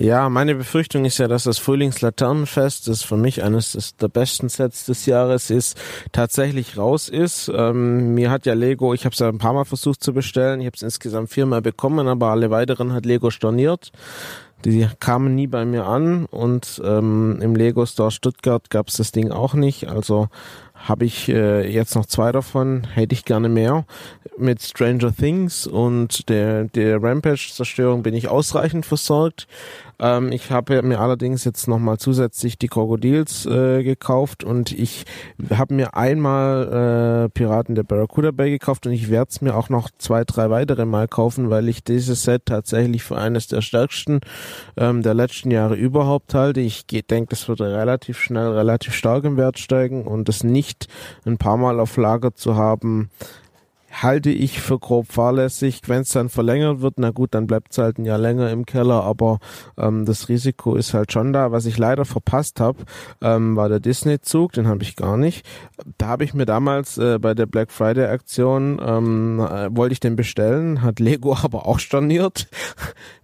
[0.00, 4.48] Ja, meine Befürchtung ist ja, dass das Frühlingslaternenfest, das für mich eines des, der besten
[4.48, 5.76] Sets des Jahres ist,
[6.12, 7.50] tatsächlich raus ist.
[7.52, 10.60] Ähm, mir hat ja Lego, ich habe es ja ein paar Mal versucht zu bestellen,
[10.60, 13.90] ich habe es insgesamt viermal bekommen, aber alle weiteren hat Lego storniert.
[14.64, 19.10] Die kamen nie bei mir an und ähm, im Lego Store Stuttgart gab es das
[19.10, 19.88] Ding auch nicht.
[19.88, 20.28] Also
[20.78, 23.84] habe ich äh, jetzt noch zwei davon, hätte ich gerne mehr.
[24.36, 29.48] Mit Stranger Things und der, der Rampage-Zerstörung bin ich ausreichend versorgt.
[30.00, 35.04] Ähm, ich habe mir allerdings jetzt nochmal zusätzlich die Krokodils äh, gekauft und ich
[35.50, 39.68] habe mir einmal äh, Piraten der Barracuda Bay gekauft und ich werde es mir auch
[39.68, 44.20] noch zwei, drei weitere Mal kaufen, weil ich dieses Set tatsächlich für eines der stärksten
[44.76, 46.60] ähm, der letzten Jahre überhaupt halte.
[46.60, 50.86] Ich denke, das wird relativ schnell, relativ stark im Wert steigen und das nicht
[51.24, 53.10] ein paar Mal auf Lager zu haben,
[53.90, 55.80] halte ich für grob fahrlässig.
[55.86, 58.66] Wenn es dann verlängert wird, na gut, dann bleibt es halt ein Jahr länger im
[58.66, 59.38] Keller, aber
[59.76, 61.52] ähm, das Risiko ist halt schon da.
[61.52, 62.84] Was ich leider verpasst habe,
[63.22, 65.46] ähm, war der Disney-Zug, den habe ich gar nicht.
[65.96, 70.16] Da habe ich mir damals äh, bei der Black Friday-Aktion, ähm, äh, wollte ich den
[70.16, 72.48] bestellen, hat Lego aber auch storniert.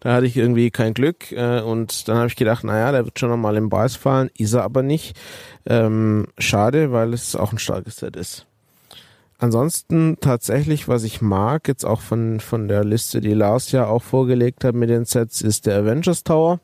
[0.01, 3.19] da hatte ich irgendwie kein Glück äh, und dann habe ich gedacht, naja, der wird
[3.19, 5.17] schon nochmal im Preis fallen, ist er aber nicht.
[5.67, 8.47] Ähm, schade, weil es auch ein starkes Set ist.
[9.39, 14.03] Ansonsten tatsächlich, was ich mag, jetzt auch von, von der Liste, die Lars ja auch
[14.03, 16.61] vorgelegt hat mit den Sets, ist der Avengers Tower.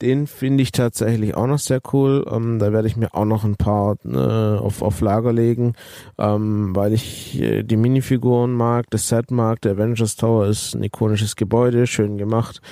[0.00, 2.24] Den finde ich tatsächlich auch noch sehr cool.
[2.30, 4.16] Ähm, da werde ich mir auch noch ein paar äh,
[4.58, 5.74] auf, auf Lager legen,
[6.16, 9.60] ähm, weil ich äh, die Minifiguren mag, das Set mag.
[9.60, 12.62] Der Avengers Tower ist ein ikonisches Gebäude, schön gemacht.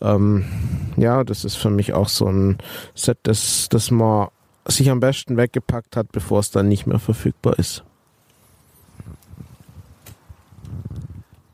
[0.00, 0.46] Ähm,
[0.96, 2.56] ja, das ist für mich auch so ein
[2.94, 4.28] Set, das, das man
[4.66, 7.84] sich am besten weggepackt hat, bevor es dann nicht mehr verfügbar ist.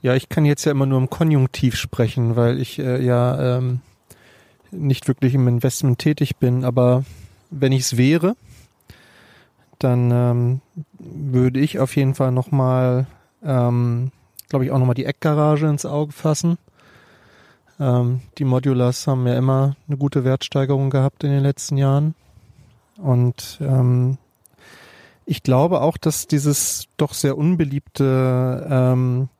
[0.04, 3.80] Ja, ich kann jetzt ja immer nur im Konjunktiv sprechen, weil ich äh, ja ähm,
[4.70, 6.62] nicht wirklich im Investment tätig bin.
[6.66, 7.04] Aber
[7.48, 8.36] wenn ich es wäre,
[9.78, 10.60] dann ähm,
[10.98, 13.06] würde ich auf jeden Fall nochmal,
[13.42, 14.12] ähm,
[14.50, 16.58] glaube ich, auch nochmal die Eckgarage ins Auge fassen.
[17.80, 22.14] Ähm, die Modulars haben ja immer eine gute Wertsteigerung gehabt in den letzten Jahren.
[22.98, 24.18] Und ähm,
[25.24, 29.30] ich glaube auch, dass dieses doch sehr unbeliebte ähm,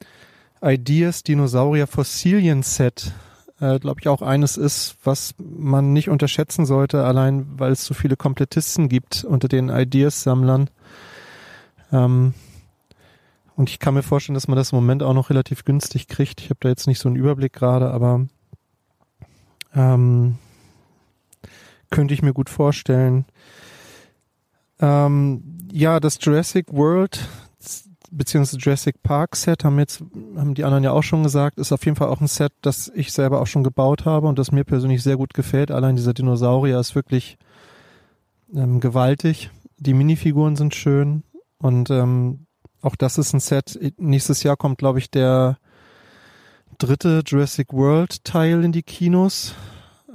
[0.65, 3.13] Ideas Dinosaurier Fossilien Set,
[3.61, 7.95] äh, glaube ich, auch eines ist, was man nicht unterschätzen sollte, allein weil es so
[7.95, 10.71] viele Komplettisten gibt unter den Ideas-Sammlern.
[11.93, 12.35] Ähm,
[13.57, 16.41] und ich kann mir vorstellen, dass man das im Moment auch noch relativ günstig kriegt.
[16.41, 18.27] Ich habe da jetzt nicht so einen Überblick gerade, aber
[19.75, 20.39] ähm,
[21.91, 23.27] könnte ich mir gut vorstellen.
[24.81, 27.29] Ähm, ja, das Jurassic World
[28.17, 30.03] beziehungsweise Jurassic Park Set haben jetzt,
[30.37, 32.91] haben die anderen ja auch schon gesagt, ist auf jeden Fall auch ein Set, das
[32.95, 35.71] ich selber auch schon gebaut habe und das mir persönlich sehr gut gefällt.
[35.71, 37.39] Allein dieser Dinosaurier ist wirklich
[38.55, 39.51] ähm, gewaltig.
[39.79, 41.25] Die Minifiguren sind schön
[41.59, 42.47] und ähm,
[42.81, 43.79] auch das ist ein Set.
[43.99, 45.59] Nächstes Jahr kommt, glaube ich, der
[46.79, 49.55] dritte Jurassic World Teil in die Kinos.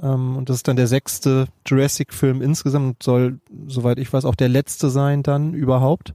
[0.02, 4.48] Ähm, und das ist dann der sechste Jurassic-Film insgesamt, soll, soweit ich weiß, auch der
[4.48, 6.14] letzte sein dann überhaupt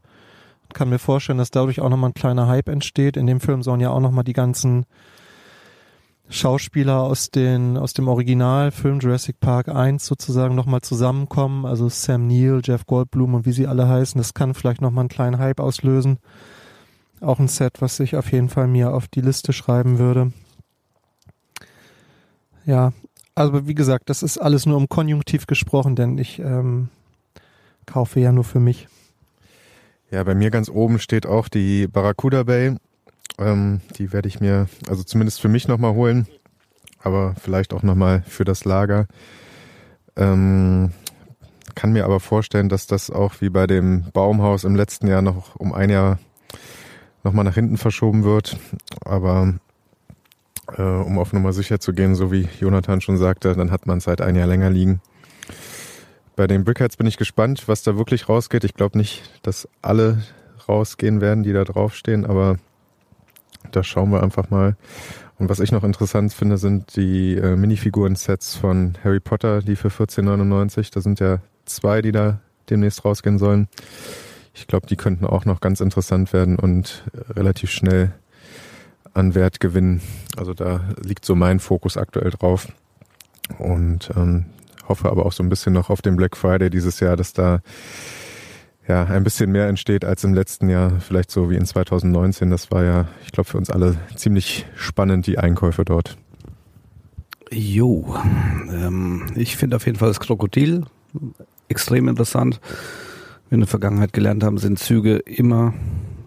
[0.73, 3.17] kann mir vorstellen, dass dadurch auch nochmal ein kleiner Hype entsteht.
[3.17, 4.86] In dem Film sollen ja auch nochmal die ganzen
[6.30, 12.62] Schauspieler aus den aus dem Originalfilm Jurassic Park 1 sozusagen nochmal zusammenkommen, also Sam Neill,
[12.63, 16.17] Jeff Goldblum und wie sie alle heißen, das kann vielleicht nochmal einen kleinen Hype auslösen.
[17.21, 20.34] Auch ein Set, was ich auf jeden Fall mir auf die Liste schreiben würde.
[22.65, 22.93] Ja,
[23.36, 26.89] also wie gesagt, das ist alles nur um Konjunktiv gesprochen, denn ich ähm,
[27.86, 28.88] kaufe ja nur für mich.
[30.15, 32.78] Ja, bei mir ganz oben steht auch die Barracuda Bay.
[33.38, 36.25] Ähm, die werde ich mir, also zumindest für mich nochmal holen,
[37.04, 39.08] aber vielleicht auch nochmal für das Lager.
[40.15, 40.91] Ähm,
[41.75, 45.58] kann mir aber vorstellen, dass das auch wie bei dem Baumhaus im letzten Jahr noch
[45.58, 46.17] um ein Jahr
[47.25, 48.56] nochmal nach hinten verschoben wird.
[49.04, 49.56] Aber
[50.78, 53.97] äh, um auf Nummer sicher zu gehen, so wie Jonathan schon sagte, dann hat man
[53.97, 55.01] es halt ein Jahr länger liegen.
[56.36, 58.63] Bei den Brickheads bin ich gespannt, was da wirklich rausgeht.
[58.65, 60.24] Ich glaube nicht, dass alle
[60.67, 62.58] rausgehen werden, die da draufstehen, aber
[63.71, 64.76] da schauen wir einfach mal.
[65.38, 69.89] Und was ich noch interessant finde, sind die äh, Minifiguren-Sets von Harry Potter, die für
[69.89, 70.93] 14,99.
[70.93, 73.67] Da sind ja zwei, die da demnächst rausgehen sollen.
[74.54, 78.13] Ich glaube, die könnten auch noch ganz interessant werden und äh, relativ schnell
[79.13, 80.02] an Wert gewinnen.
[80.38, 82.67] Also da liegt so mein Fokus aktuell drauf.
[83.58, 84.45] Und ähm,
[84.88, 87.62] hoffe aber auch so ein bisschen noch auf den Black Friday dieses Jahr, dass da
[88.88, 92.50] ja ein bisschen mehr entsteht als im letzten Jahr, vielleicht so wie in 2019.
[92.50, 96.17] Das war ja, ich glaube, für uns alle ziemlich spannend, die Einkäufe dort.
[97.52, 98.15] Jo,
[98.71, 100.86] ähm, ich finde auf jeden Fall das Krokodil
[101.67, 102.60] extrem interessant.
[103.50, 105.74] Wir in der Vergangenheit gelernt haben, sind Züge immer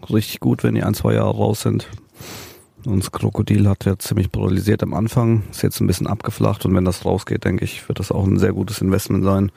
[0.09, 1.89] richtig gut, wenn die ein, zwei Jahre raus sind.
[2.89, 6.75] Und das Krokodil hat ja ziemlich polarisiert am Anfang, ist jetzt ein bisschen abgeflacht und
[6.75, 9.53] wenn das rausgeht, denke ich, wird das auch ein sehr gutes Investment sein,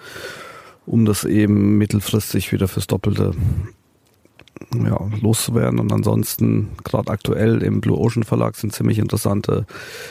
[0.86, 3.32] um das eben mittelfristig wieder fürs Doppelte
[4.76, 5.80] ja, loszuwerden.
[5.80, 9.65] Und ansonsten, gerade aktuell im Blue Ocean Verlag sind ziemlich interessante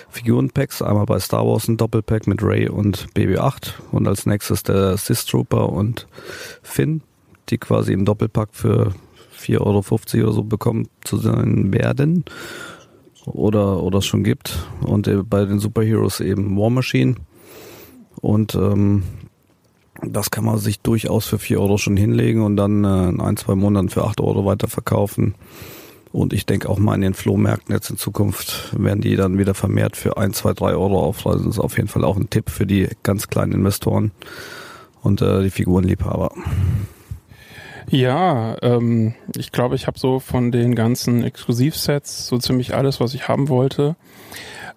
[0.09, 0.81] Figurenpacks.
[0.81, 5.27] Einmal bei Star Wars ein Doppelpack mit Ray und BB-8 und als nächstes der Sith
[5.27, 6.07] Trooper und
[6.63, 7.03] Finn,
[7.51, 8.95] die quasi im Doppelpack für
[9.39, 12.25] 4,50 Euro oder so bekommen zu sein werden
[13.27, 17.17] oder oder es schon gibt und äh, bei den Superheroes eben War Machine
[18.21, 19.03] und ähm,
[20.03, 23.37] das kann man sich durchaus für vier Euro schon hinlegen und dann äh, in ein,
[23.37, 25.35] zwei Monaten für acht Euro weiterverkaufen.
[26.13, 29.55] Und ich denke auch mal in den Flohmärkten jetzt in Zukunft werden die dann wieder
[29.55, 31.47] vermehrt für ein, zwei, drei Euro aufreisen.
[31.47, 34.11] Das ist auf jeden Fall auch ein Tipp für die ganz kleinen Investoren
[35.03, 36.33] und äh, die Figurenliebhaber.
[37.91, 43.15] Ja, ähm, ich glaube, ich habe so von den ganzen Exklusivsets so ziemlich alles, was
[43.15, 43.97] ich haben wollte.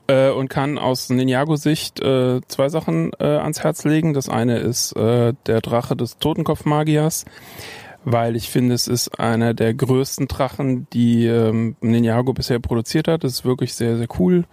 [0.08, 4.16] Äh, und kann aus Ninjago-Sicht äh, zwei Sachen äh, ans Herz legen.
[4.16, 7.26] Das eine ist äh, der Drache des Totenkopf-Magiers,
[8.04, 13.24] weil ich finde, es ist einer der größten Drachen, die ähm, Ninjago bisher produziert hat.
[13.24, 14.46] Das ist wirklich sehr, sehr cool.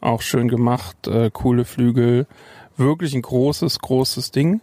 [0.00, 2.28] Auch schön gemacht, äh, coole Flügel.
[2.76, 4.60] Wirklich ein großes, großes Ding.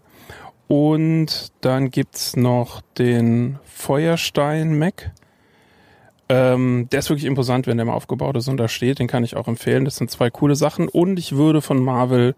[0.71, 5.11] Und dann gibt's noch den Feuerstein Mac.
[6.29, 8.99] Ähm, der ist wirklich imposant, wenn der mal aufgebaut ist und da steht.
[8.99, 9.83] Den kann ich auch empfehlen.
[9.83, 10.87] Das sind zwei coole Sachen.
[10.87, 12.35] Und ich würde von Marvel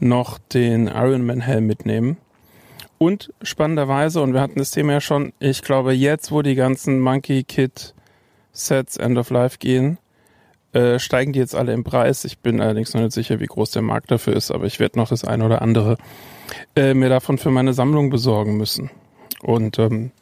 [0.00, 2.16] noch den Iron Man Helm mitnehmen.
[2.98, 6.98] Und spannenderweise, und wir hatten das Thema ja schon, ich glaube jetzt, wo die ganzen
[6.98, 7.94] Monkey Kid
[8.50, 9.98] Sets End of Life gehen,
[10.72, 12.24] äh, steigen die jetzt alle im Preis.
[12.24, 14.98] Ich bin allerdings noch nicht sicher, wie groß der Markt dafür ist, aber ich werde
[14.98, 15.96] noch das eine oder andere
[16.76, 18.90] äh, mir davon für meine Sammlung besorgen müssen.
[19.42, 20.12] Und ähm,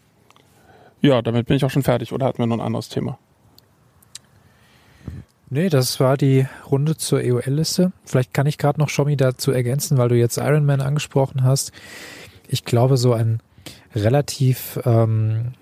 [1.01, 2.12] ja, damit bin ich auch schon fertig.
[2.12, 3.18] Oder hatten wir noch ein anderes Thema?
[5.51, 7.92] Nee, das war die Runde zur EOL-Liste.
[8.05, 11.72] Vielleicht kann ich gerade noch Shomi dazu ergänzen, weil du jetzt Iron Man angesprochen hast.
[12.49, 13.40] Ich glaube, so ein
[13.94, 15.53] relativ ähm,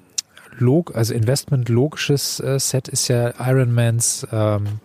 [0.59, 4.81] log also Investment logisches äh, Set ist ja Iron Mans ähm,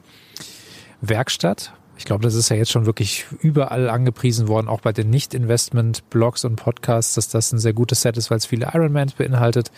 [1.02, 1.74] Werkstatt.
[1.98, 6.46] Ich glaube, das ist ja jetzt schon wirklich überall angepriesen worden, auch bei den Nicht-Investment-Blogs
[6.46, 9.72] und Podcasts, dass das ein sehr gutes Set ist, weil es viele Ironmans beinhaltet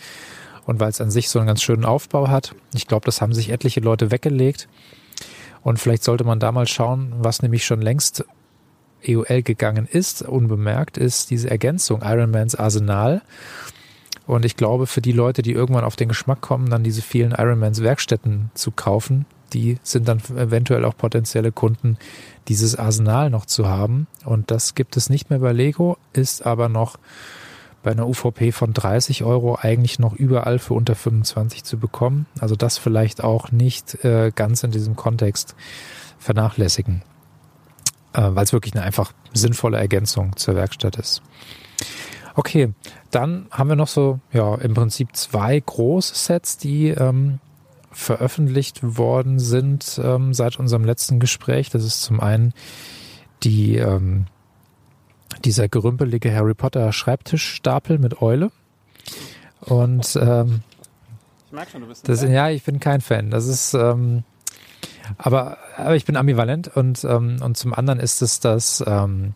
[0.64, 2.54] und weil es an sich so einen ganz schönen Aufbau hat.
[2.72, 4.68] Ich glaube, das haben sich etliche Leute weggelegt.
[5.62, 8.24] Und vielleicht sollte man da mal schauen, was nämlich schon längst
[9.02, 13.22] EOL gegangen ist, unbemerkt, ist diese Ergänzung Ironmans Arsenal.
[14.26, 17.32] Und ich glaube, für die Leute, die irgendwann auf den Geschmack kommen, dann diese vielen
[17.32, 21.96] Ironmans Werkstätten zu kaufen, die sind dann eventuell auch potenzielle Kunden,
[22.48, 24.06] dieses Arsenal noch zu haben.
[24.24, 26.98] Und das gibt es nicht mehr bei Lego, ist aber noch
[27.82, 32.26] bei einer UVP von 30 Euro eigentlich noch überall für unter 25 zu bekommen.
[32.40, 35.54] Also das vielleicht auch nicht äh, ganz in diesem Kontext
[36.18, 37.02] vernachlässigen,
[38.14, 41.22] äh, weil es wirklich eine einfach sinnvolle Ergänzung zur Werkstatt ist.
[42.34, 42.72] Okay,
[43.10, 47.38] dann haben wir noch so, ja, im Prinzip zwei große Sets, die ähm,
[47.92, 51.70] veröffentlicht worden sind ähm, seit unserem letzten Gespräch.
[51.70, 52.52] Das ist zum einen
[53.42, 54.26] die ähm,
[55.44, 58.50] dieser gerümpelige Harry Potter Schreibtischstapel mit Eule.
[59.60, 60.62] Und ähm,
[61.46, 63.30] ich merke schon, du bist das, ja, ich bin kein Fan.
[63.30, 64.24] Das ist ähm,
[65.18, 69.34] aber, aber ich bin ambivalent und, ähm, und zum anderen ist es das ähm,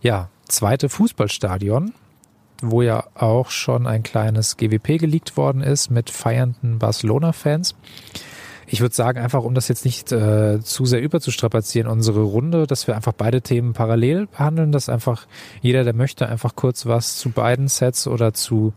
[0.00, 1.92] ja, zweite Fußballstadion,
[2.62, 7.74] wo ja auch schon ein kleines GWP geleakt worden ist mit feiernden Barcelona-Fans.
[8.68, 12.88] Ich würde sagen, einfach um das jetzt nicht äh, zu sehr überzustrapazieren, unsere Runde, dass
[12.88, 15.26] wir einfach beide Themen parallel behandeln, dass einfach
[15.60, 18.72] jeder, der möchte, einfach kurz was zu beiden Sets oder zu,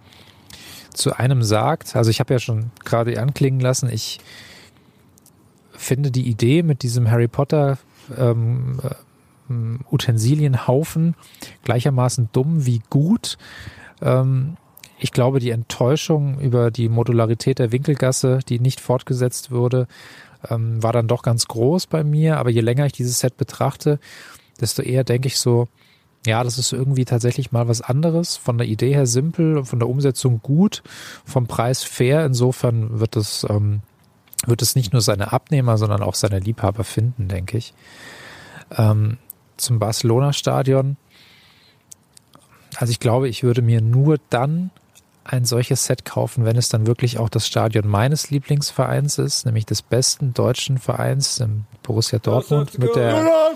[0.94, 1.96] zu einem sagt.
[1.96, 4.20] Also ich habe ja schon gerade anklingen lassen, ich
[5.72, 7.80] finde die Idee mit diesem Harry Potter
[8.16, 8.80] ähm,
[9.50, 11.16] äh, Utensilienhaufen
[11.64, 13.38] gleichermaßen dumm wie gut.
[14.02, 14.58] Ähm,
[15.00, 19.88] ich glaube, die Enttäuschung über die Modularität der Winkelgasse, die nicht fortgesetzt wurde,
[20.50, 22.38] ähm, war dann doch ganz groß bei mir.
[22.38, 24.00] Aber je länger ich dieses Set betrachte,
[24.60, 25.68] desto eher denke ich so,
[26.26, 28.36] ja, das ist irgendwie tatsächlich mal was anderes.
[28.36, 30.84] Von der Idee her simpel, von der Umsetzung gut,
[31.24, 32.26] vom Preis fair.
[32.26, 33.82] Insofern wird es, ähm,
[34.46, 37.74] wird es nicht nur seine Abnehmer, sondern auch seine Liebhaber finden, denke ich.
[38.78, 39.18] Ähm,
[39.60, 40.98] zum Barcelona-Stadion.
[42.78, 44.72] Also ich glaube, ich würde mir nur dann
[45.26, 49.66] ein solches Set kaufen, wenn es dann wirklich auch das Stadion meines Lieblingsvereins ist, nämlich
[49.66, 51.44] des besten deutschen Vereins,
[51.84, 53.26] Borussia Dortmund mit der.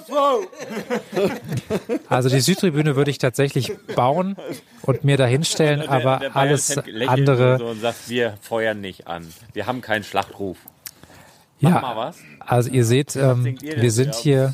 [2.10, 4.36] Also die Südtribüne würde ich tatsächlich bauen
[4.84, 6.78] und mir dahinstellen, Also der- aber der alles
[7.08, 7.58] andere.
[7.58, 9.28] So und sagt, wir feuern nicht an.
[9.54, 10.58] Wir haben keinen Schlachtruf.
[11.60, 12.18] Mach Ja, mal was.
[12.40, 14.54] also ihr seht, ähm, wir sind hier,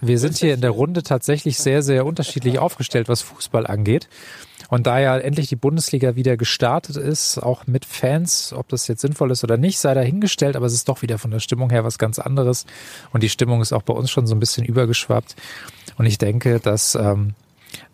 [0.00, 4.08] wir sind hier in der Runde tatsächlich sehr, sehr unterschiedlich aufgestellt, was Fußball angeht.
[4.68, 9.00] Und da ja endlich die Bundesliga wieder gestartet ist, auch mit Fans, ob das jetzt
[9.00, 11.84] sinnvoll ist oder nicht, sei dahingestellt, aber es ist doch wieder von der Stimmung her
[11.84, 12.66] was ganz anderes.
[13.12, 15.36] Und die Stimmung ist auch bei uns schon so ein bisschen übergeschwappt.
[15.96, 17.34] Und ich denke, dass ähm,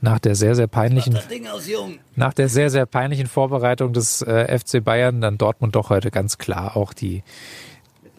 [0.00, 1.18] nach der sehr, sehr peinlichen,
[2.16, 6.38] nach der sehr, sehr peinlichen Vorbereitung des äh, FC Bayern dann Dortmund doch heute ganz
[6.38, 7.22] klar auch die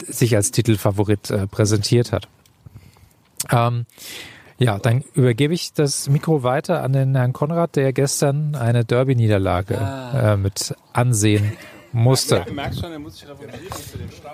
[0.07, 2.27] sich als Titelfavorit äh, präsentiert hat.
[3.51, 3.85] Ähm,
[4.57, 9.75] ja, dann übergebe ich das Mikro weiter an den Herrn Konrad, der gestern eine Derby-Niederlage
[9.75, 11.53] äh, mit Ansehen
[11.95, 12.43] Musste.
[12.45, 12.59] Den.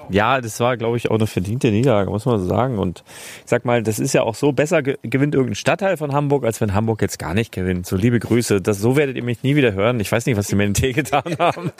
[0.09, 2.80] Ja, das war, glaube ich, auch eine verdiente Niederlage, muss man so sagen.
[2.80, 3.03] Und
[3.43, 6.43] ich sag mal, das ist ja auch so, besser ge gewinnt irgendein Stadtteil von Hamburg,
[6.43, 7.86] als wenn Hamburg jetzt gar nicht gewinnt.
[7.86, 8.62] So liebe Grüße.
[8.62, 9.99] Das, so werdet ihr mich nie wieder hören.
[9.99, 11.72] Ich weiß nicht, was die mit dem Tee getan haben.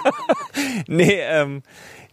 [0.86, 1.62] nee, ähm,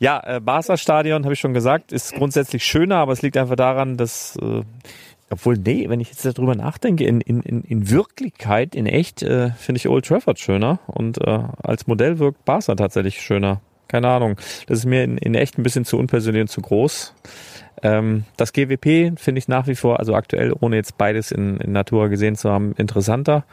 [0.01, 3.97] ja, äh, Barca-Stadion, habe ich schon gesagt, ist grundsätzlich schöner, aber es liegt einfach daran,
[3.97, 4.63] dass äh,
[5.29, 9.51] obwohl, nee, wenn ich jetzt darüber nachdenke, in, in, in, in Wirklichkeit, in echt, äh,
[9.51, 13.61] finde ich Old Trafford schöner und äh, als Modell wirkt Barca tatsächlich schöner.
[13.87, 14.37] Keine Ahnung.
[14.65, 17.13] Das ist mir in, in echt ein bisschen zu unpersönlich und zu groß.
[17.83, 21.73] Ähm, das GWP finde ich nach wie vor, also aktuell, ohne jetzt beides in, in
[21.73, 23.45] Natura gesehen zu haben, interessanter.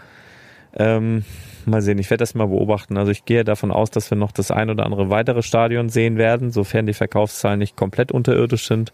[0.79, 1.24] Ähm,
[1.68, 2.97] mal sehen, ich werde das mal beobachten.
[2.97, 6.16] Also ich gehe davon aus, dass wir noch das ein oder andere weitere Stadion sehen
[6.16, 8.93] werden, sofern die Verkaufszahlen nicht komplett unterirdisch sind.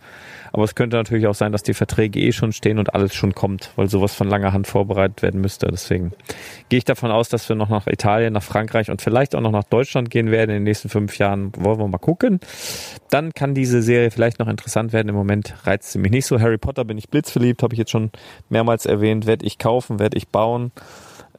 [0.52, 3.34] Aber es könnte natürlich auch sein, dass die Verträge eh schon stehen und alles schon
[3.34, 5.66] kommt, weil sowas von langer Hand vorbereitet werden müsste.
[5.66, 6.12] Deswegen
[6.68, 9.50] gehe ich davon aus, dass wir noch nach Italien, nach Frankreich und vielleicht auch noch
[9.50, 11.52] nach Deutschland gehen werden in den nächsten fünf Jahren.
[11.56, 12.40] Wollen wir mal gucken.
[13.10, 15.08] Dann kann diese Serie vielleicht noch interessant werden.
[15.08, 16.40] Im Moment reizt sie mich nicht so.
[16.40, 18.10] Harry Potter bin ich blitzverliebt, habe ich jetzt schon
[18.48, 19.26] mehrmals erwähnt.
[19.26, 20.72] Werde ich kaufen, werde ich bauen.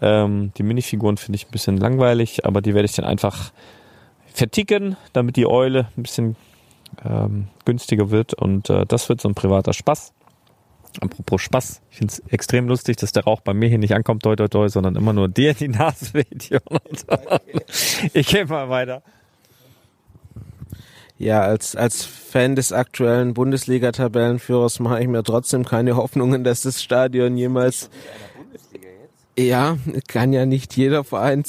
[0.02, 3.52] Ähm, die Minifiguren finde ich ein bisschen langweilig, aber die werde ich dann einfach
[4.34, 6.36] verticken, damit die Eule ein bisschen
[7.04, 8.34] ähm, günstiger wird.
[8.34, 10.14] Und äh, das wird so ein privater Spaß.
[11.02, 14.24] Apropos Spaß, ich finde es extrem lustig, dass der Rauch bei mir hier nicht ankommt,
[14.24, 16.50] toi toi toi, sondern immer nur dir in die Nase weht.
[18.14, 19.04] ich gehe mal weiter.
[21.18, 26.84] Ja, als, als Fan des aktuellen Bundesliga-Tabellenführers mache ich mir trotzdem keine Hoffnungen, dass das
[26.84, 27.90] Stadion jemals
[29.38, 29.78] ja,
[30.08, 31.44] kann ja nicht jeder Verein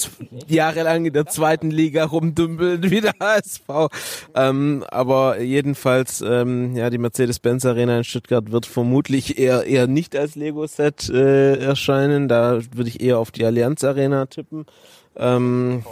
[0.49, 3.93] jahrelang in der zweiten Liga rumdümpeln wie der HSV.
[4.34, 10.16] Ähm, aber jedenfalls, ähm, ja, die Mercedes-Benz Arena in Stuttgart wird vermutlich eher eher nicht
[10.16, 12.28] als Lego-Set äh, erscheinen.
[12.28, 14.66] Da würde ich eher auf die Allianz Arena tippen.
[15.16, 15.84] Ähm,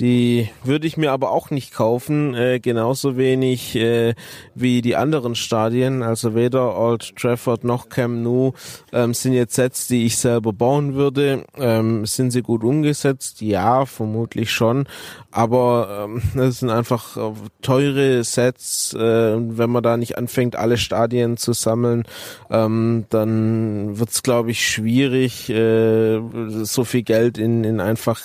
[0.00, 4.14] die würde ich mir aber auch nicht kaufen, äh, genauso wenig äh,
[4.54, 6.02] wie die anderen Stadien.
[6.02, 8.52] Also weder Old Trafford noch Cam Nou
[8.92, 11.44] ähm, sind jetzt Sets, die ich selber bauen würde.
[11.58, 13.42] Ähm, sind sie gut umgesetzt?
[13.42, 14.88] Ja, vermutlich schon.
[15.30, 18.94] Aber ähm, das sind einfach äh, teure Sets.
[18.94, 22.04] Äh, wenn man da nicht anfängt, alle Stadien zu sammeln,
[22.50, 26.20] ähm, dann wird es, glaube ich, schwierig, äh,
[26.62, 28.20] so viel Geld in, in einfach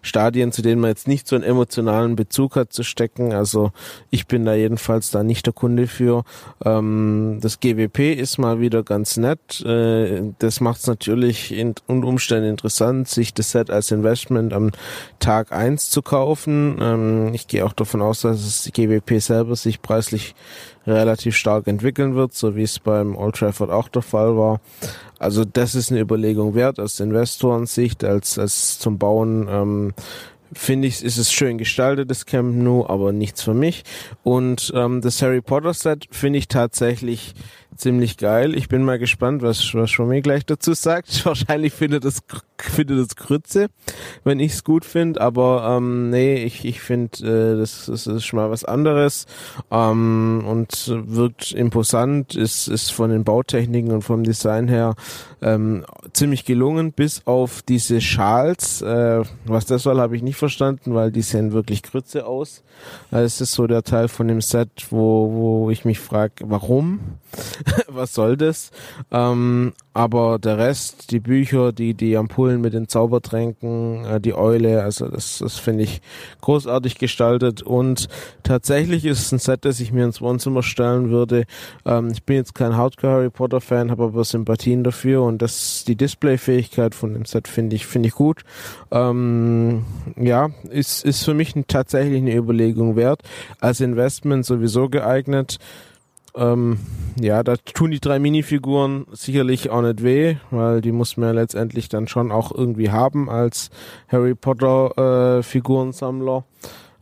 [0.00, 3.32] Stadien, zu denen man jetzt nicht so einen emotionalen Bezug hat, zu stecken.
[3.32, 3.72] Also
[4.10, 6.22] ich bin da jedenfalls da nicht der Kunde für.
[6.64, 9.60] Ähm, das GWP ist mal wieder ganz nett.
[9.62, 14.70] Äh, das macht es natürlich in, unter Umständen interessant, sich das Set als Investment am
[15.18, 16.78] Tag eins zu kaufen.
[16.80, 20.34] Ähm, ich gehe auch davon aus, dass das GWP selber sich preislich
[20.86, 24.60] relativ stark entwickeln wird, so wie es beim Old Trafford auch der Fall war.
[25.18, 29.94] Also das ist eine Überlegung wert aus Investorensicht, als, als zum Bauen ähm,
[30.52, 33.84] finde ich, ist es schön gestaltet, das Camp Nou, aber nichts für mich.
[34.22, 37.34] Und ähm, das Harry Potter Set finde ich tatsächlich
[37.78, 38.54] ziemlich geil.
[38.54, 41.24] Ich bin mal gespannt, was, was Schwammi gleich dazu sagt.
[41.24, 42.22] Wahrscheinlich findet es
[42.60, 43.68] findet es Grütze,
[44.24, 47.18] wenn ich es gut finde, aber ähm, nee, ich, ich finde,
[47.54, 49.26] äh, das, das ist schon mal was anderes
[49.70, 54.94] ähm, und wirkt imposant, ist, ist von den Bautechniken und vom Design her
[55.40, 58.82] ähm, ziemlich gelungen, bis auf diese Schals.
[58.82, 62.62] Äh, was das soll, habe ich nicht verstanden, weil die sehen wirklich Grütze aus.
[63.10, 67.00] Also es ist so der Teil von dem Set, wo, wo ich mich frage, warum?
[67.88, 68.70] was soll das?
[69.10, 74.82] Ähm, aber der Rest, die Bücher, die, die Ampullen mit den Zaubertränken, äh, die Eule,
[74.82, 76.00] also das, das finde ich
[76.40, 78.08] großartig gestaltet und
[78.44, 81.44] tatsächlich ist es ein Set, das ich mir ins Wohnzimmer stellen würde.
[81.84, 85.84] Ähm, ich bin jetzt kein Hardcore Harry Potter Fan, habe aber Sympathien dafür und das,
[85.84, 88.42] die Displayfähigkeit von dem Set finde ich, finde ich gut.
[88.92, 89.84] Ähm,
[90.16, 93.22] ja, ist, ist für mich tatsächlich eine Überlegung wert.
[93.60, 95.58] Als Investment sowieso geeignet.
[96.38, 96.78] Ähm,
[97.20, 101.34] ja, da tun die drei Minifiguren sicherlich auch nicht weh, weil die muss man ja
[101.34, 103.70] letztendlich dann schon auch irgendwie haben als
[104.08, 106.44] Harry Potter äh, Figurensammler.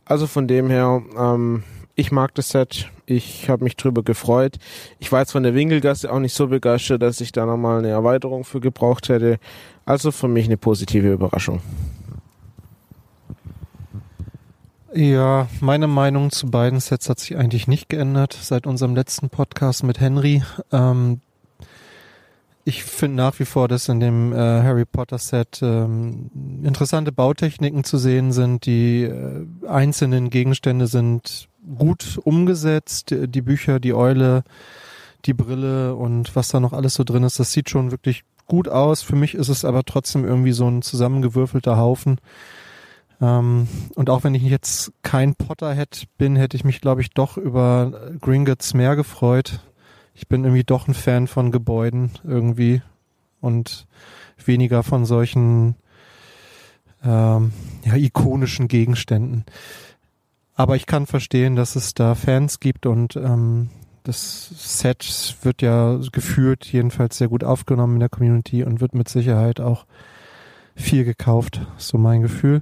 [0.05, 1.63] Also von dem her, ähm,
[1.95, 2.89] ich mag das Set.
[3.05, 4.57] Ich habe mich drüber gefreut.
[4.99, 7.89] Ich war jetzt von der Winkelgasse auch nicht so begeistert, dass ich da nochmal eine
[7.89, 9.39] Erweiterung für gebraucht hätte.
[9.85, 11.61] Also für mich eine positive Überraschung.
[14.97, 19.83] Ja, meine Meinung zu beiden Sets hat sich eigentlich nicht geändert seit unserem letzten Podcast
[19.83, 20.41] mit Henry.
[20.71, 21.21] Ähm,
[22.65, 26.31] ich finde nach wie vor, dass in dem äh, Harry Potter Set ähm,
[26.63, 28.65] interessante Bautechniken zu sehen sind.
[28.65, 33.13] Die äh, einzelnen Gegenstände sind gut umgesetzt.
[33.15, 34.43] Die Bücher, die Eule,
[35.25, 38.67] die Brille und was da noch alles so drin ist, das sieht schon wirklich gut
[38.67, 39.03] aus.
[39.03, 42.17] Für mich ist es aber trotzdem irgendwie so ein zusammengewürfelter Haufen
[43.21, 47.37] Ähm, und auch wenn ich jetzt kein Potterhead bin, hätte ich mich, glaube ich, doch
[47.37, 49.59] über Gringotts mehr gefreut.
[50.13, 52.81] Ich bin irgendwie doch ein Fan von Gebäuden irgendwie
[53.41, 53.87] und
[54.45, 55.75] weniger von solchen
[57.03, 57.53] ähm,
[57.85, 59.45] ja, ikonischen Gegenständen.
[60.55, 63.69] Aber ich kann verstehen, dass es da Fans gibt und ähm,
[64.03, 69.09] das Set wird ja geführt, jedenfalls sehr gut aufgenommen in der Community und wird mit
[69.09, 69.85] Sicherheit auch
[70.77, 72.61] viel gekauft, so mein Gefühl.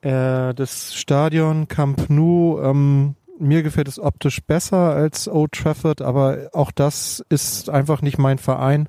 [0.00, 6.50] Äh, das Stadion Camp Nou, ähm, mir gefällt es optisch besser als Old Trafford, aber
[6.52, 8.88] auch das ist einfach nicht mein Verein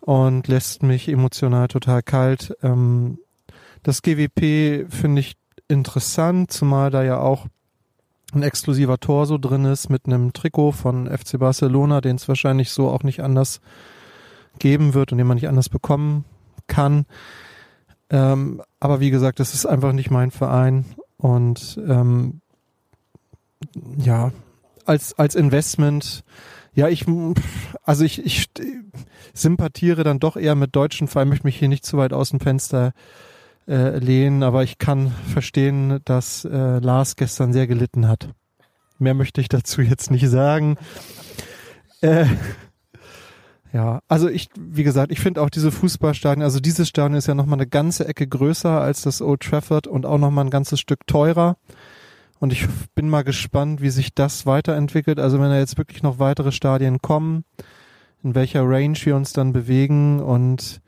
[0.00, 2.56] und lässt mich emotional total kalt.
[2.62, 3.18] Ähm,
[3.82, 5.36] das GWP finde ich
[5.68, 7.46] interessant, zumal da ja auch
[8.34, 12.88] ein exklusiver Torso drin ist mit einem Trikot von FC Barcelona, den es wahrscheinlich so
[12.88, 13.60] auch nicht anders
[14.58, 16.24] geben wird und den man nicht anders bekommen
[16.66, 17.06] kann.
[18.14, 20.84] Ähm, aber wie gesagt, das ist einfach nicht mein Verein
[21.16, 22.42] und ähm,
[23.96, 24.30] ja,
[24.84, 26.22] als, als Investment,
[26.74, 27.06] ja, ich,
[27.82, 28.50] also ich, ich
[29.32, 32.38] sympathiere dann doch eher mit deutschen Vereinen, möchte mich hier nicht zu weit aus dem
[32.38, 32.92] Fenster
[33.66, 38.28] äh, lehnen, aber ich kann verstehen, dass äh, Lars gestern sehr gelitten hat.
[39.00, 40.76] Mehr möchte ich dazu jetzt nicht sagen.
[42.00, 42.26] Äh,
[43.74, 47.34] ja, also ich, wie gesagt, ich finde auch diese Fußballstadien, also dieses Stadion ist ja
[47.34, 51.08] nochmal eine ganze Ecke größer als das Old Trafford und auch nochmal ein ganzes Stück
[51.08, 51.56] teurer.
[52.38, 55.18] Und ich bin mal gespannt, wie sich das weiterentwickelt.
[55.18, 57.44] Also wenn da jetzt wirklich noch weitere Stadien kommen,
[58.22, 60.80] in welcher Range wir uns dann bewegen und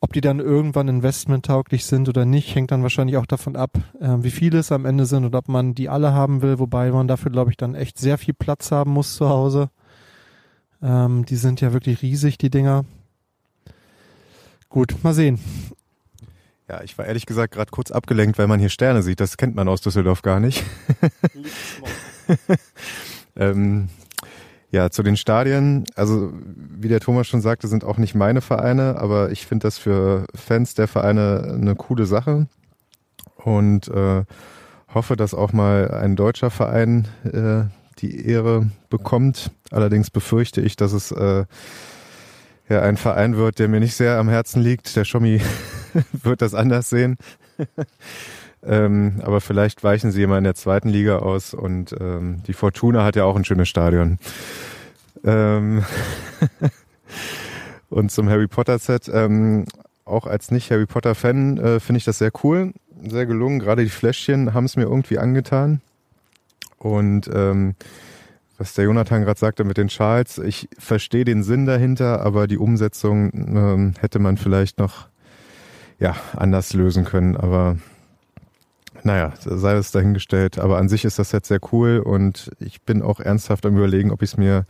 [0.00, 4.16] ob die dann irgendwann investmenttauglich sind oder nicht, hängt dann wahrscheinlich auch davon ab, äh,
[4.20, 7.06] wie viele es am Ende sind und ob man die alle haben will, wobei man
[7.06, 9.68] dafür, glaube ich, dann echt sehr viel Platz haben muss zu Hause.
[10.82, 12.84] Ähm, die sind ja wirklich riesig, die Dinger.
[14.68, 15.38] Gut, mal sehen.
[16.68, 19.20] Ja, ich war ehrlich gesagt gerade kurz abgelenkt, weil man hier Sterne sieht.
[19.20, 20.64] Das kennt man aus Düsseldorf gar nicht.
[23.36, 23.88] ähm,
[24.70, 25.84] ja, zu den Stadien.
[25.94, 29.76] Also wie der Thomas schon sagte, sind auch nicht meine Vereine, aber ich finde das
[29.76, 32.46] für Fans der Vereine eine coole Sache
[33.36, 34.24] und äh,
[34.94, 37.64] hoffe, dass auch mal ein deutscher Verein äh,
[37.98, 39.50] die Ehre bekommt.
[39.72, 41.44] Allerdings befürchte ich, dass es äh,
[42.68, 44.94] ja ein Verein wird, der mir nicht sehr am Herzen liegt.
[44.96, 45.40] Der Schommi
[46.12, 47.16] wird das anders sehen.
[48.64, 53.04] Ähm, aber vielleicht weichen sie immer in der zweiten Liga aus und ähm, die Fortuna
[53.04, 54.20] hat ja auch ein schönes Stadion.
[55.24, 55.84] Ähm
[57.90, 59.64] und zum Harry Potter Set, ähm,
[60.04, 62.72] auch als nicht Harry Potter Fan äh, finde ich das sehr cool,
[63.04, 63.58] sehr gelungen.
[63.58, 65.80] Gerade die Fläschchen haben es mir irgendwie angetan.
[66.78, 67.74] Und ähm,
[68.58, 72.58] was der Jonathan gerade sagte mit den Schals, ich verstehe den Sinn dahinter, aber die
[72.58, 75.08] Umsetzung ähm, hätte man vielleicht noch
[75.98, 77.36] ja anders lösen können.
[77.36, 77.76] Aber
[79.04, 80.58] naja, sei es dahingestellt.
[80.58, 84.10] Aber an sich ist das Set sehr cool und ich bin auch ernsthaft am überlegen,
[84.10, 84.66] ob ich es mir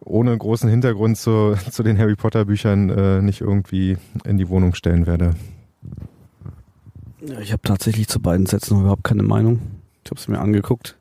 [0.00, 4.74] ohne großen Hintergrund zu, zu den Harry Potter Büchern äh, nicht irgendwie in die Wohnung
[4.74, 5.34] stellen werde.
[7.40, 9.60] Ich habe tatsächlich zu beiden noch überhaupt keine Meinung.
[10.04, 10.96] Ich habe es mir angeguckt.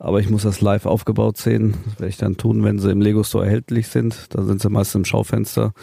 [0.00, 1.74] Aber ich muss das live aufgebaut sehen.
[1.84, 4.34] Das werde ich dann tun, wenn sie im Lego Store erhältlich sind.
[4.34, 5.74] Da sind sie meist im Schaufenster.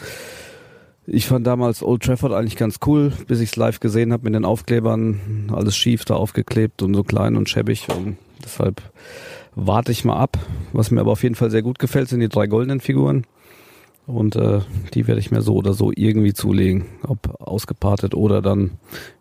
[1.06, 4.34] Ich fand damals Old Trafford eigentlich ganz cool, bis ich es live gesehen habe mit
[4.34, 5.50] den Aufklebern.
[5.52, 7.86] Alles schief da aufgeklebt und so klein und schäbig.
[7.96, 8.82] Und deshalb
[9.54, 10.36] warte ich mal ab.
[10.72, 13.24] Was mir aber auf jeden Fall sehr gut gefällt, sind die drei goldenen Figuren.
[14.08, 14.62] Und äh,
[14.94, 16.86] die werde ich mir so oder so irgendwie zulegen.
[17.06, 18.72] Ob ausgepartet oder dann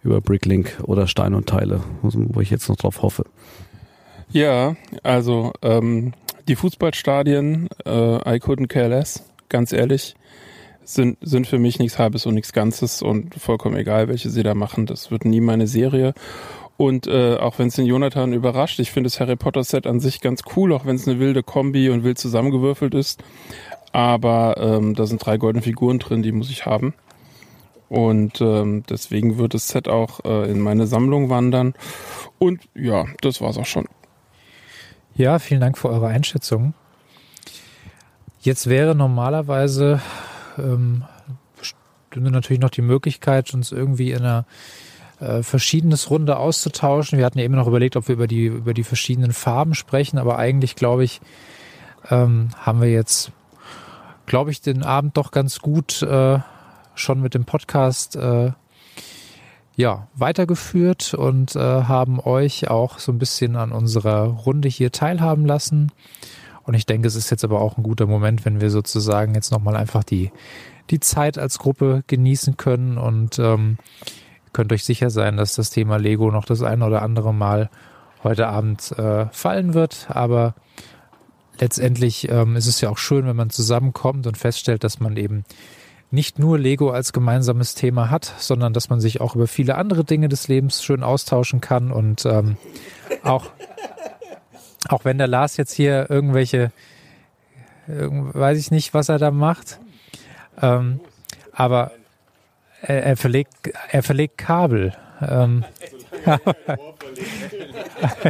[0.01, 3.25] über Bricklink oder Stein und Teile, wo ich jetzt noch drauf hoffe.
[4.29, 6.13] Ja, also ähm,
[6.47, 10.15] die Fußballstadien, äh, I couldn't care less, ganz ehrlich
[10.87, 14.55] sind, sind für mich nichts Halbes und nichts Ganzes und vollkommen egal, welche sie da
[14.55, 14.85] machen.
[14.85, 16.13] Das wird nie meine Serie.
[16.77, 19.99] Und äh, auch wenn es den Jonathan überrascht, ich finde das Harry Potter Set an
[19.99, 23.23] sich ganz cool, auch wenn es eine wilde Kombi und wild zusammengewürfelt ist.
[23.91, 26.93] Aber ähm, da sind drei goldene Figuren drin, die muss ich haben.
[27.89, 31.73] Und ähm, deswegen wird das Set auch äh, in meine Sammlung wandern.
[32.37, 33.87] Und ja, das war's auch schon.
[35.17, 36.75] Ja, vielen Dank für eure Einschätzung.
[38.39, 39.99] Jetzt wäre normalerweise
[40.59, 41.05] ähm,
[42.15, 44.45] natürlich noch die Möglichkeit, uns irgendwie in einer
[45.19, 47.17] äh, verschiedenes Runde auszutauschen.
[47.17, 50.19] Wir hatten ja eben noch überlegt, ob wir über die, über die verschiedenen Farben sprechen,
[50.19, 51.19] aber eigentlich glaube ich,
[52.11, 53.31] ähm, haben wir jetzt,
[54.27, 56.37] glaube ich, den Abend doch ganz gut äh,
[56.93, 58.51] schon mit dem Podcast äh,
[59.77, 65.45] ja, weitergeführt und äh, haben euch auch so ein bisschen an unserer Runde hier teilhaben
[65.45, 65.91] lassen.
[66.63, 69.51] Und ich denke, es ist jetzt aber auch ein guter Moment, wenn wir sozusagen jetzt
[69.51, 70.31] nochmal einfach die,
[70.89, 73.77] die Zeit als Gruppe genießen können und ähm,
[74.51, 77.69] könnt euch sicher sein, dass das Thema Lego noch das ein oder andere Mal
[78.23, 80.07] heute Abend äh, fallen wird.
[80.09, 80.55] Aber
[81.59, 85.45] letztendlich ähm, ist es ja auch schön, wenn man zusammenkommt und feststellt, dass man eben
[86.09, 90.03] nicht nur Lego als gemeinsames Thema hat, sondern dass man sich auch über viele andere
[90.03, 92.57] Dinge des Lebens schön austauschen kann und ähm,
[93.23, 93.51] auch
[94.89, 96.71] auch wenn der Lars jetzt hier irgendwelche,
[97.87, 99.79] irgend, weiß ich nicht, was er da macht,
[100.61, 100.99] ähm,
[101.51, 101.91] aber
[102.81, 103.53] er, er, verlegt,
[103.91, 104.93] er verlegt Kabel.
[105.21, 105.65] Ähm,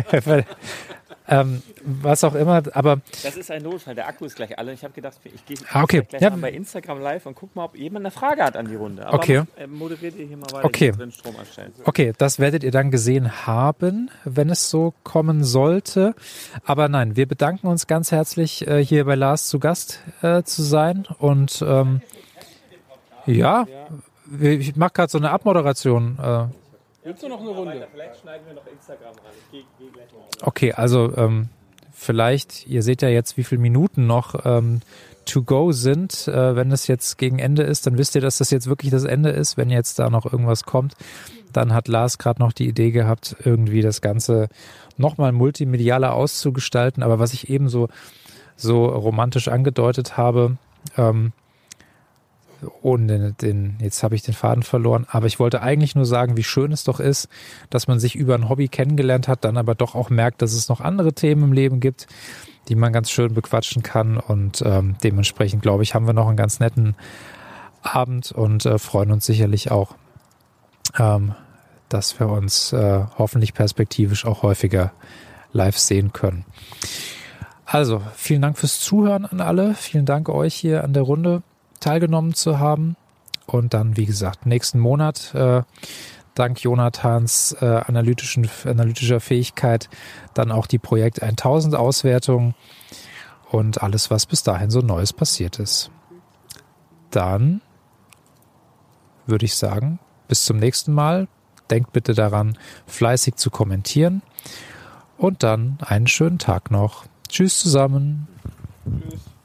[1.28, 3.02] ähm, was auch immer, aber.
[3.24, 4.74] Das ist ein Notfall, der Akku ist gleich alle.
[4.74, 6.04] Ich habe gedacht, ich gehe ah, okay.
[6.08, 6.30] gleich ja.
[6.30, 9.06] mal bei Instagram live und guck mal, ob jemand eine Frage hat an die Runde.
[9.06, 9.44] Aber okay.
[9.58, 10.92] Äh, moderiert ihr hier mal weiter, okay.
[10.92, 11.74] drin Strom erstellen.
[11.84, 16.16] Okay, das werdet ihr dann gesehen haben, wenn es so kommen sollte.
[16.64, 20.64] Aber nein, wir bedanken uns ganz herzlich, äh, hier bei Lars zu Gast äh, zu
[20.64, 21.06] sein.
[21.20, 22.02] Und ähm,
[23.26, 23.68] ja,
[24.40, 26.18] ich mache gerade so eine Abmoderation.
[26.22, 26.46] Äh,
[27.08, 27.88] Willst du noch eine Runde?
[27.90, 29.32] Vielleicht schneiden wir noch Instagram ran.
[29.46, 30.26] Ich gehe geh gleich mal.
[30.42, 31.48] Okay, also ähm,
[31.94, 34.82] vielleicht, ihr seht ja jetzt, wie viele Minuten noch ähm,
[35.24, 36.28] to go sind.
[36.28, 39.06] Äh, wenn es jetzt gegen Ende ist, dann wisst ihr, dass das jetzt wirklich das
[39.06, 39.56] Ende ist.
[39.56, 40.96] Wenn jetzt da noch irgendwas kommt,
[41.54, 44.50] dann hat Lars gerade noch die Idee gehabt, irgendwie das Ganze
[44.98, 47.04] nochmal multimedialer auszugestalten.
[47.04, 47.88] Aber was ich eben so,
[48.58, 50.58] so romantisch angedeutet habe,
[50.98, 51.32] ähm,
[52.82, 56.44] ohne den, jetzt habe ich den Faden verloren, aber ich wollte eigentlich nur sagen, wie
[56.44, 57.30] schön es doch ist,
[57.70, 60.70] dass man sich über ein Hobby kennengelernt hat, dann aber doch auch merkt, dass es
[60.70, 62.08] noch andere Themen im Leben gibt,
[62.68, 66.38] die man ganz schön bequatschen kann und ähm, dementsprechend, glaube ich, haben wir noch einen
[66.38, 66.96] ganz netten
[67.82, 69.96] Abend und äh, freuen uns sicherlich auch,
[70.98, 71.34] ähm,
[71.90, 74.92] dass wir uns äh, hoffentlich perspektivisch auch häufiger
[75.54, 76.46] live sehen können.
[77.66, 79.76] Also, vielen Dank fürs Zuhören an alle.
[79.76, 81.44] Vielen Dank euch hier an der Runde
[81.88, 82.96] teilgenommen zu haben.
[83.46, 85.64] Und dann, wie gesagt, nächsten Monat, äh,
[86.36, 89.90] dank Jonathans äh, analytischen, analytischer Fähigkeit,
[90.34, 92.56] dann auch die Projekt 1000 Auswertung
[93.50, 95.90] und alles, was bis dahin so Neues passiert ist.
[97.10, 97.62] Dann
[99.26, 101.28] würde ich sagen, bis zum nächsten Mal.
[101.70, 104.22] Denkt bitte daran, fleißig zu kommentieren.
[105.18, 107.06] Und dann einen schönen Tag noch.
[107.28, 108.28] Tschüss zusammen.
[108.86, 109.37] Tschüss.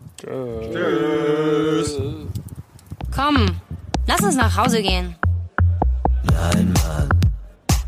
[3.10, 3.46] Komm,
[4.06, 5.16] lass uns nach Hause gehen.
[6.24, 7.08] Nein, Mann,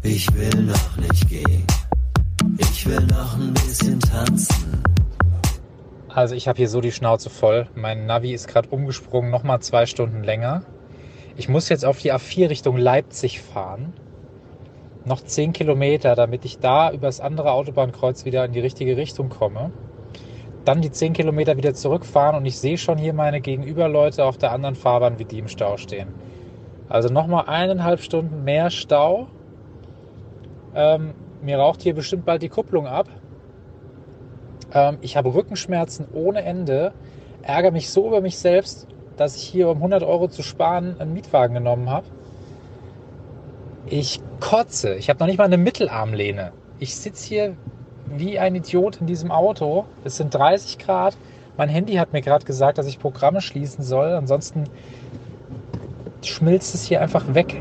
[0.03, 1.65] ich will noch nicht gehen.
[2.59, 4.83] Ich will noch ein bisschen tanzen.
[6.09, 7.69] Also ich habe hier so die Schnauze voll.
[7.77, 10.63] Mein Navi ist gerade umgesprungen, nochmal zwei Stunden länger.
[11.37, 13.93] Ich muss jetzt auf die A4 Richtung Leipzig fahren.
[15.05, 19.71] Noch zehn Kilometer, damit ich da übers andere Autobahnkreuz wieder in die richtige Richtung komme.
[20.65, 24.53] Dann die zehn Kilometer wieder zurückfahren und ich sehe schon hier meine Gegenüberleute auf der
[24.53, 26.09] anderen Fahrbahn, wie die im Stau stehen.
[26.89, 29.29] Also nochmal eineinhalb Stunden mehr Stau.
[30.75, 33.09] Ähm, mir raucht hier bestimmt bald die Kupplung ab.
[34.73, 36.93] Ähm, ich habe Rückenschmerzen ohne Ende.
[37.43, 38.87] Ärgere mich so über mich selbst,
[39.17, 42.07] dass ich hier um 100 Euro zu sparen einen Mietwagen genommen habe.
[43.87, 44.95] Ich kotze.
[44.95, 46.53] Ich habe noch nicht mal eine Mittelarmlehne.
[46.79, 47.57] Ich sitze hier
[48.07, 49.87] wie ein Idiot in diesem Auto.
[50.05, 51.17] Es sind 30 Grad.
[51.57, 54.13] Mein Handy hat mir gerade gesagt, dass ich Programme schließen soll.
[54.13, 54.65] Ansonsten
[56.23, 57.61] schmilzt es hier einfach weg.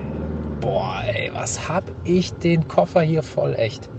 [0.62, 3.90] Boah, ey, was hab ich den Koffer hier voll, echt.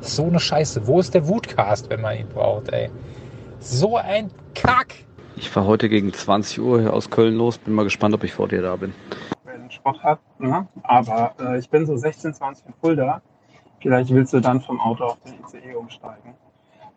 [0.00, 0.86] So eine Scheiße.
[0.86, 2.90] Wo ist der Wutcast, wenn man ihn braucht, ey?
[3.58, 4.94] So ein Kack.
[5.36, 7.58] Ich fahre heute gegen 20 Uhr hier aus Köln los.
[7.58, 8.94] Bin mal gespannt, ob ich vor dir da bin.
[9.44, 10.66] Wenn Sport hat, ne?
[10.82, 13.20] aber äh, ich bin so 16, 20 in Fulda.
[13.86, 16.34] Vielleicht willst du dann vom Auto auf den ICE umsteigen.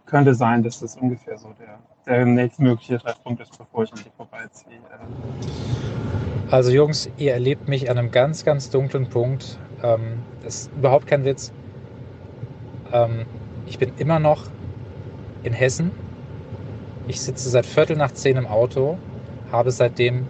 [0.07, 1.77] Könnte sein, dass das ungefähr so der,
[2.07, 4.79] der nächstmögliche Treffpunkt ist, bevor ich an dir vorbeiziehe.
[6.49, 9.59] Also Jungs, ihr erlebt mich an einem ganz, ganz dunklen Punkt.
[9.83, 11.53] Ähm, das ist überhaupt kein Witz.
[12.91, 13.27] Ähm,
[13.67, 14.45] ich bin immer noch
[15.43, 15.91] in Hessen.
[17.07, 18.97] Ich sitze seit Viertel nach zehn im Auto,
[19.51, 20.25] habe seitdem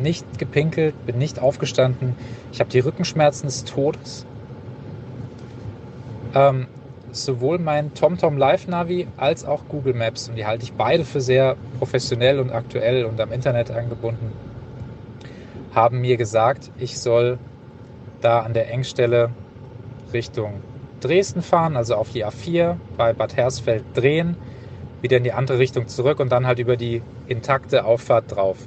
[0.00, 2.16] nicht gepinkelt, bin nicht aufgestanden.
[2.52, 4.24] Ich habe die Rückenschmerzen des Todes.
[6.34, 6.68] Ähm,
[7.12, 11.20] sowohl mein TomTom Live Navi als auch Google Maps, und die halte ich beide für
[11.20, 14.32] sehr professionell und aktuell und am Internet angebunden,
[15.74, 17.38] haben mir gesagt, ich soll
[18.20, 19.30] da an der Engstelle
[20.12, 20.60] Richtung
[21.00, 24.36] Dresden fahren, also auf die A4 bei Bad Hersfeld drehen,
[25.00, 28.58] wieder in die andere Richtung zurück und dann halt über die intakte Auffahrt drauf.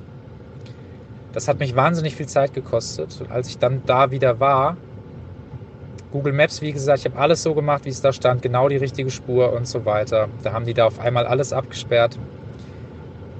[1.31, 3.19] Das hat mich wahnsinnig viel Zeit gekostet.
[3.21, 4.77] Und als ich dann da wieder war,
[6.13, 8.77] Google Maps, wie gesagt, ich habe alles so gemacht, wie es da stand, genau die
[8.77, 10.29] richtige Spur und so weiter.
[10.43, 12.19] Da haben die da auf einmal alles abgesperrt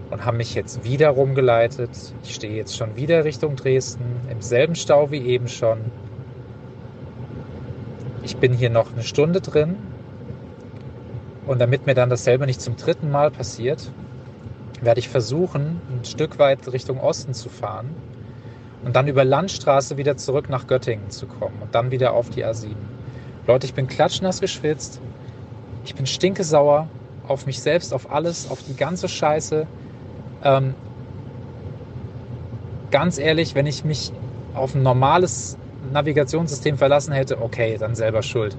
[0.09, 1.91] und haben mich jetzt wieder rumgeleitet.
[2.23, 5.77] Ich stehe jetzt schon wieder Richtung Dresden, im selben Stau wie eben schon.
[8.23, 9.75] ich bin hier noch eine Stunde drin
[11.45, 13.91] und damit mir dann dasselbe nicht zum dritten Mal passiert,
[14.81, 17.93] werde ich versuchen, ein Stück weit Richtung Osten zu fahren
[18.83, 22.45] und dann über Landstraße wieder zurück nach Göttingen zu kommen und dann wieder auf die
[22.45, 22.75] A7.
[23.47, 25.01] Leute, ich bin klatschnass geschwitzt,
[25.85, 26.87] ich bin stinkesauer
[27.27, 29.67] auf mich selbst, auf alles, auf die ganze Scheiße.
[30.43, 30.75] Ähm,
[32.91, 34.11] ganz ehrlich, wenn ich mich
[34.53, 35.57] auf ein normales
[35.91, 38.55] Navigationssystem verlassen hätte, okay, dann selber schuld.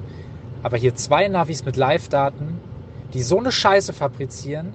[0.63, 2.59] Aber hier zwei Navis mit Live-Daten,
[3.13, 4.75] die so eine Scheiße fabrizieren,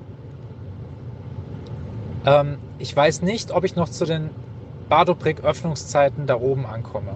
[2.25, 4.29] ähm, ich weiß nicht, ob ich noch zu den
[4.89, 7.15] Badobrick-Öffnungszeiten da oben ankomme.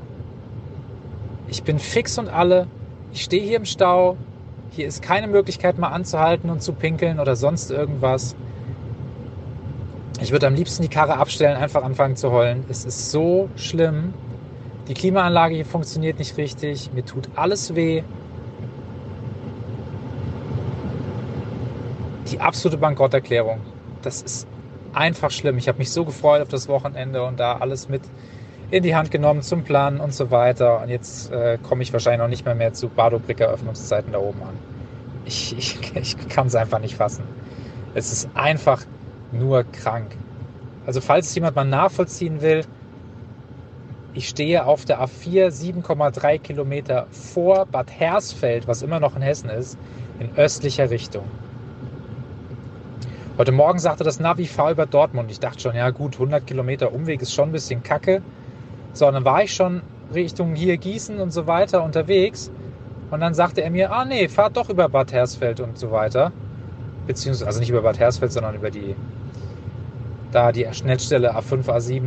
[1.48, 2.68] Ich bin fix und alle.
[3.12, 4.18] Ich stehe hier im Stau.
[4.72, 8.36] Hier ist keine Möglichkeit mal anzuhalten und zu pinkeln oder sonst irgendwas.
[10.22, 12.64] Ich würde am liebsten die Karre abstellen, einfach anfangen zu heulen.
[12.70, 14.14] Es ist so schlimm.
[14.88, 16.92] Die Klimaanlage hier funktioniert nicht richtig.
[16.94, 18.04] Mir tut alles weh.
[22.32, 23.60] Die absolute Bankrotterklärung.
[24.02, 24.48] Das ist
[24.94, 25.58] einfach schlimm.
[25.58, 28.02] Ich habe mich so gefreut auf das Wochenende und da alles mit
[28.72, 30.82] in die Hand genommen zum Planen und so weiter.
[30.82, 34.42] Und jetzt äh, komme ich wahrscheinlich noch nicht mehr, mehr zu Badobricker Öffnungszeiten da oben
[34.42, 34.58] an.
[35.26, 37.24] Ich, ich, ich kann es einfach nicht fassen.
[37.94, 38.84] Es ist einfach
[39.32, 40.16] nur krank.
[40.86, 42.66] Also falls es jemand mal nachvollziehen will,
[44.16, 49.50] ich stehe auf der A4 7,3 Kilometer vor Bad Hersfeld, was immer noch in Hessen
[49.50, 49.78] ist,
[50.20, 51.24] in östlicher Richtung.
[53.36, 55.32] Heute Morgen sagte das Navi, fahr über Dortmund.
[55.32, 58.22] Ich dachte schon, ja gut, 100 Kilometer Umweg ist schon ein bisschen kacke.
[58.94, 59.82] So, und dann war ich schon
[60.14, 62.52] Richtung hier Gießen und so weiter unterwegs.
[63.10, 66.32] Und dann sagte er mir, ah nee, fahr doch über Bad Hersfeld und so weiter.
[67.08, 68.96] Beziehungsweise, also nicht über Bad Hersfeld, sondern über die,
[70.32, 72.04] da die Schnellstelle A5, A7.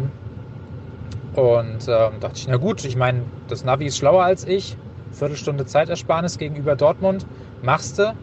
[1.35, 4.77] Und ähm, dachte ich, na gut, ich meine, das Navi ist schlauer als ich.
[5.11, 7.27] Viertelstunde Zeitersparnis gegenüber Dortmund.
[7.63, 8.15] Machst du?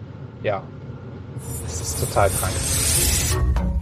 [0.41, 0.63] Ja.
[1.67, 3.72] Es ist total krank.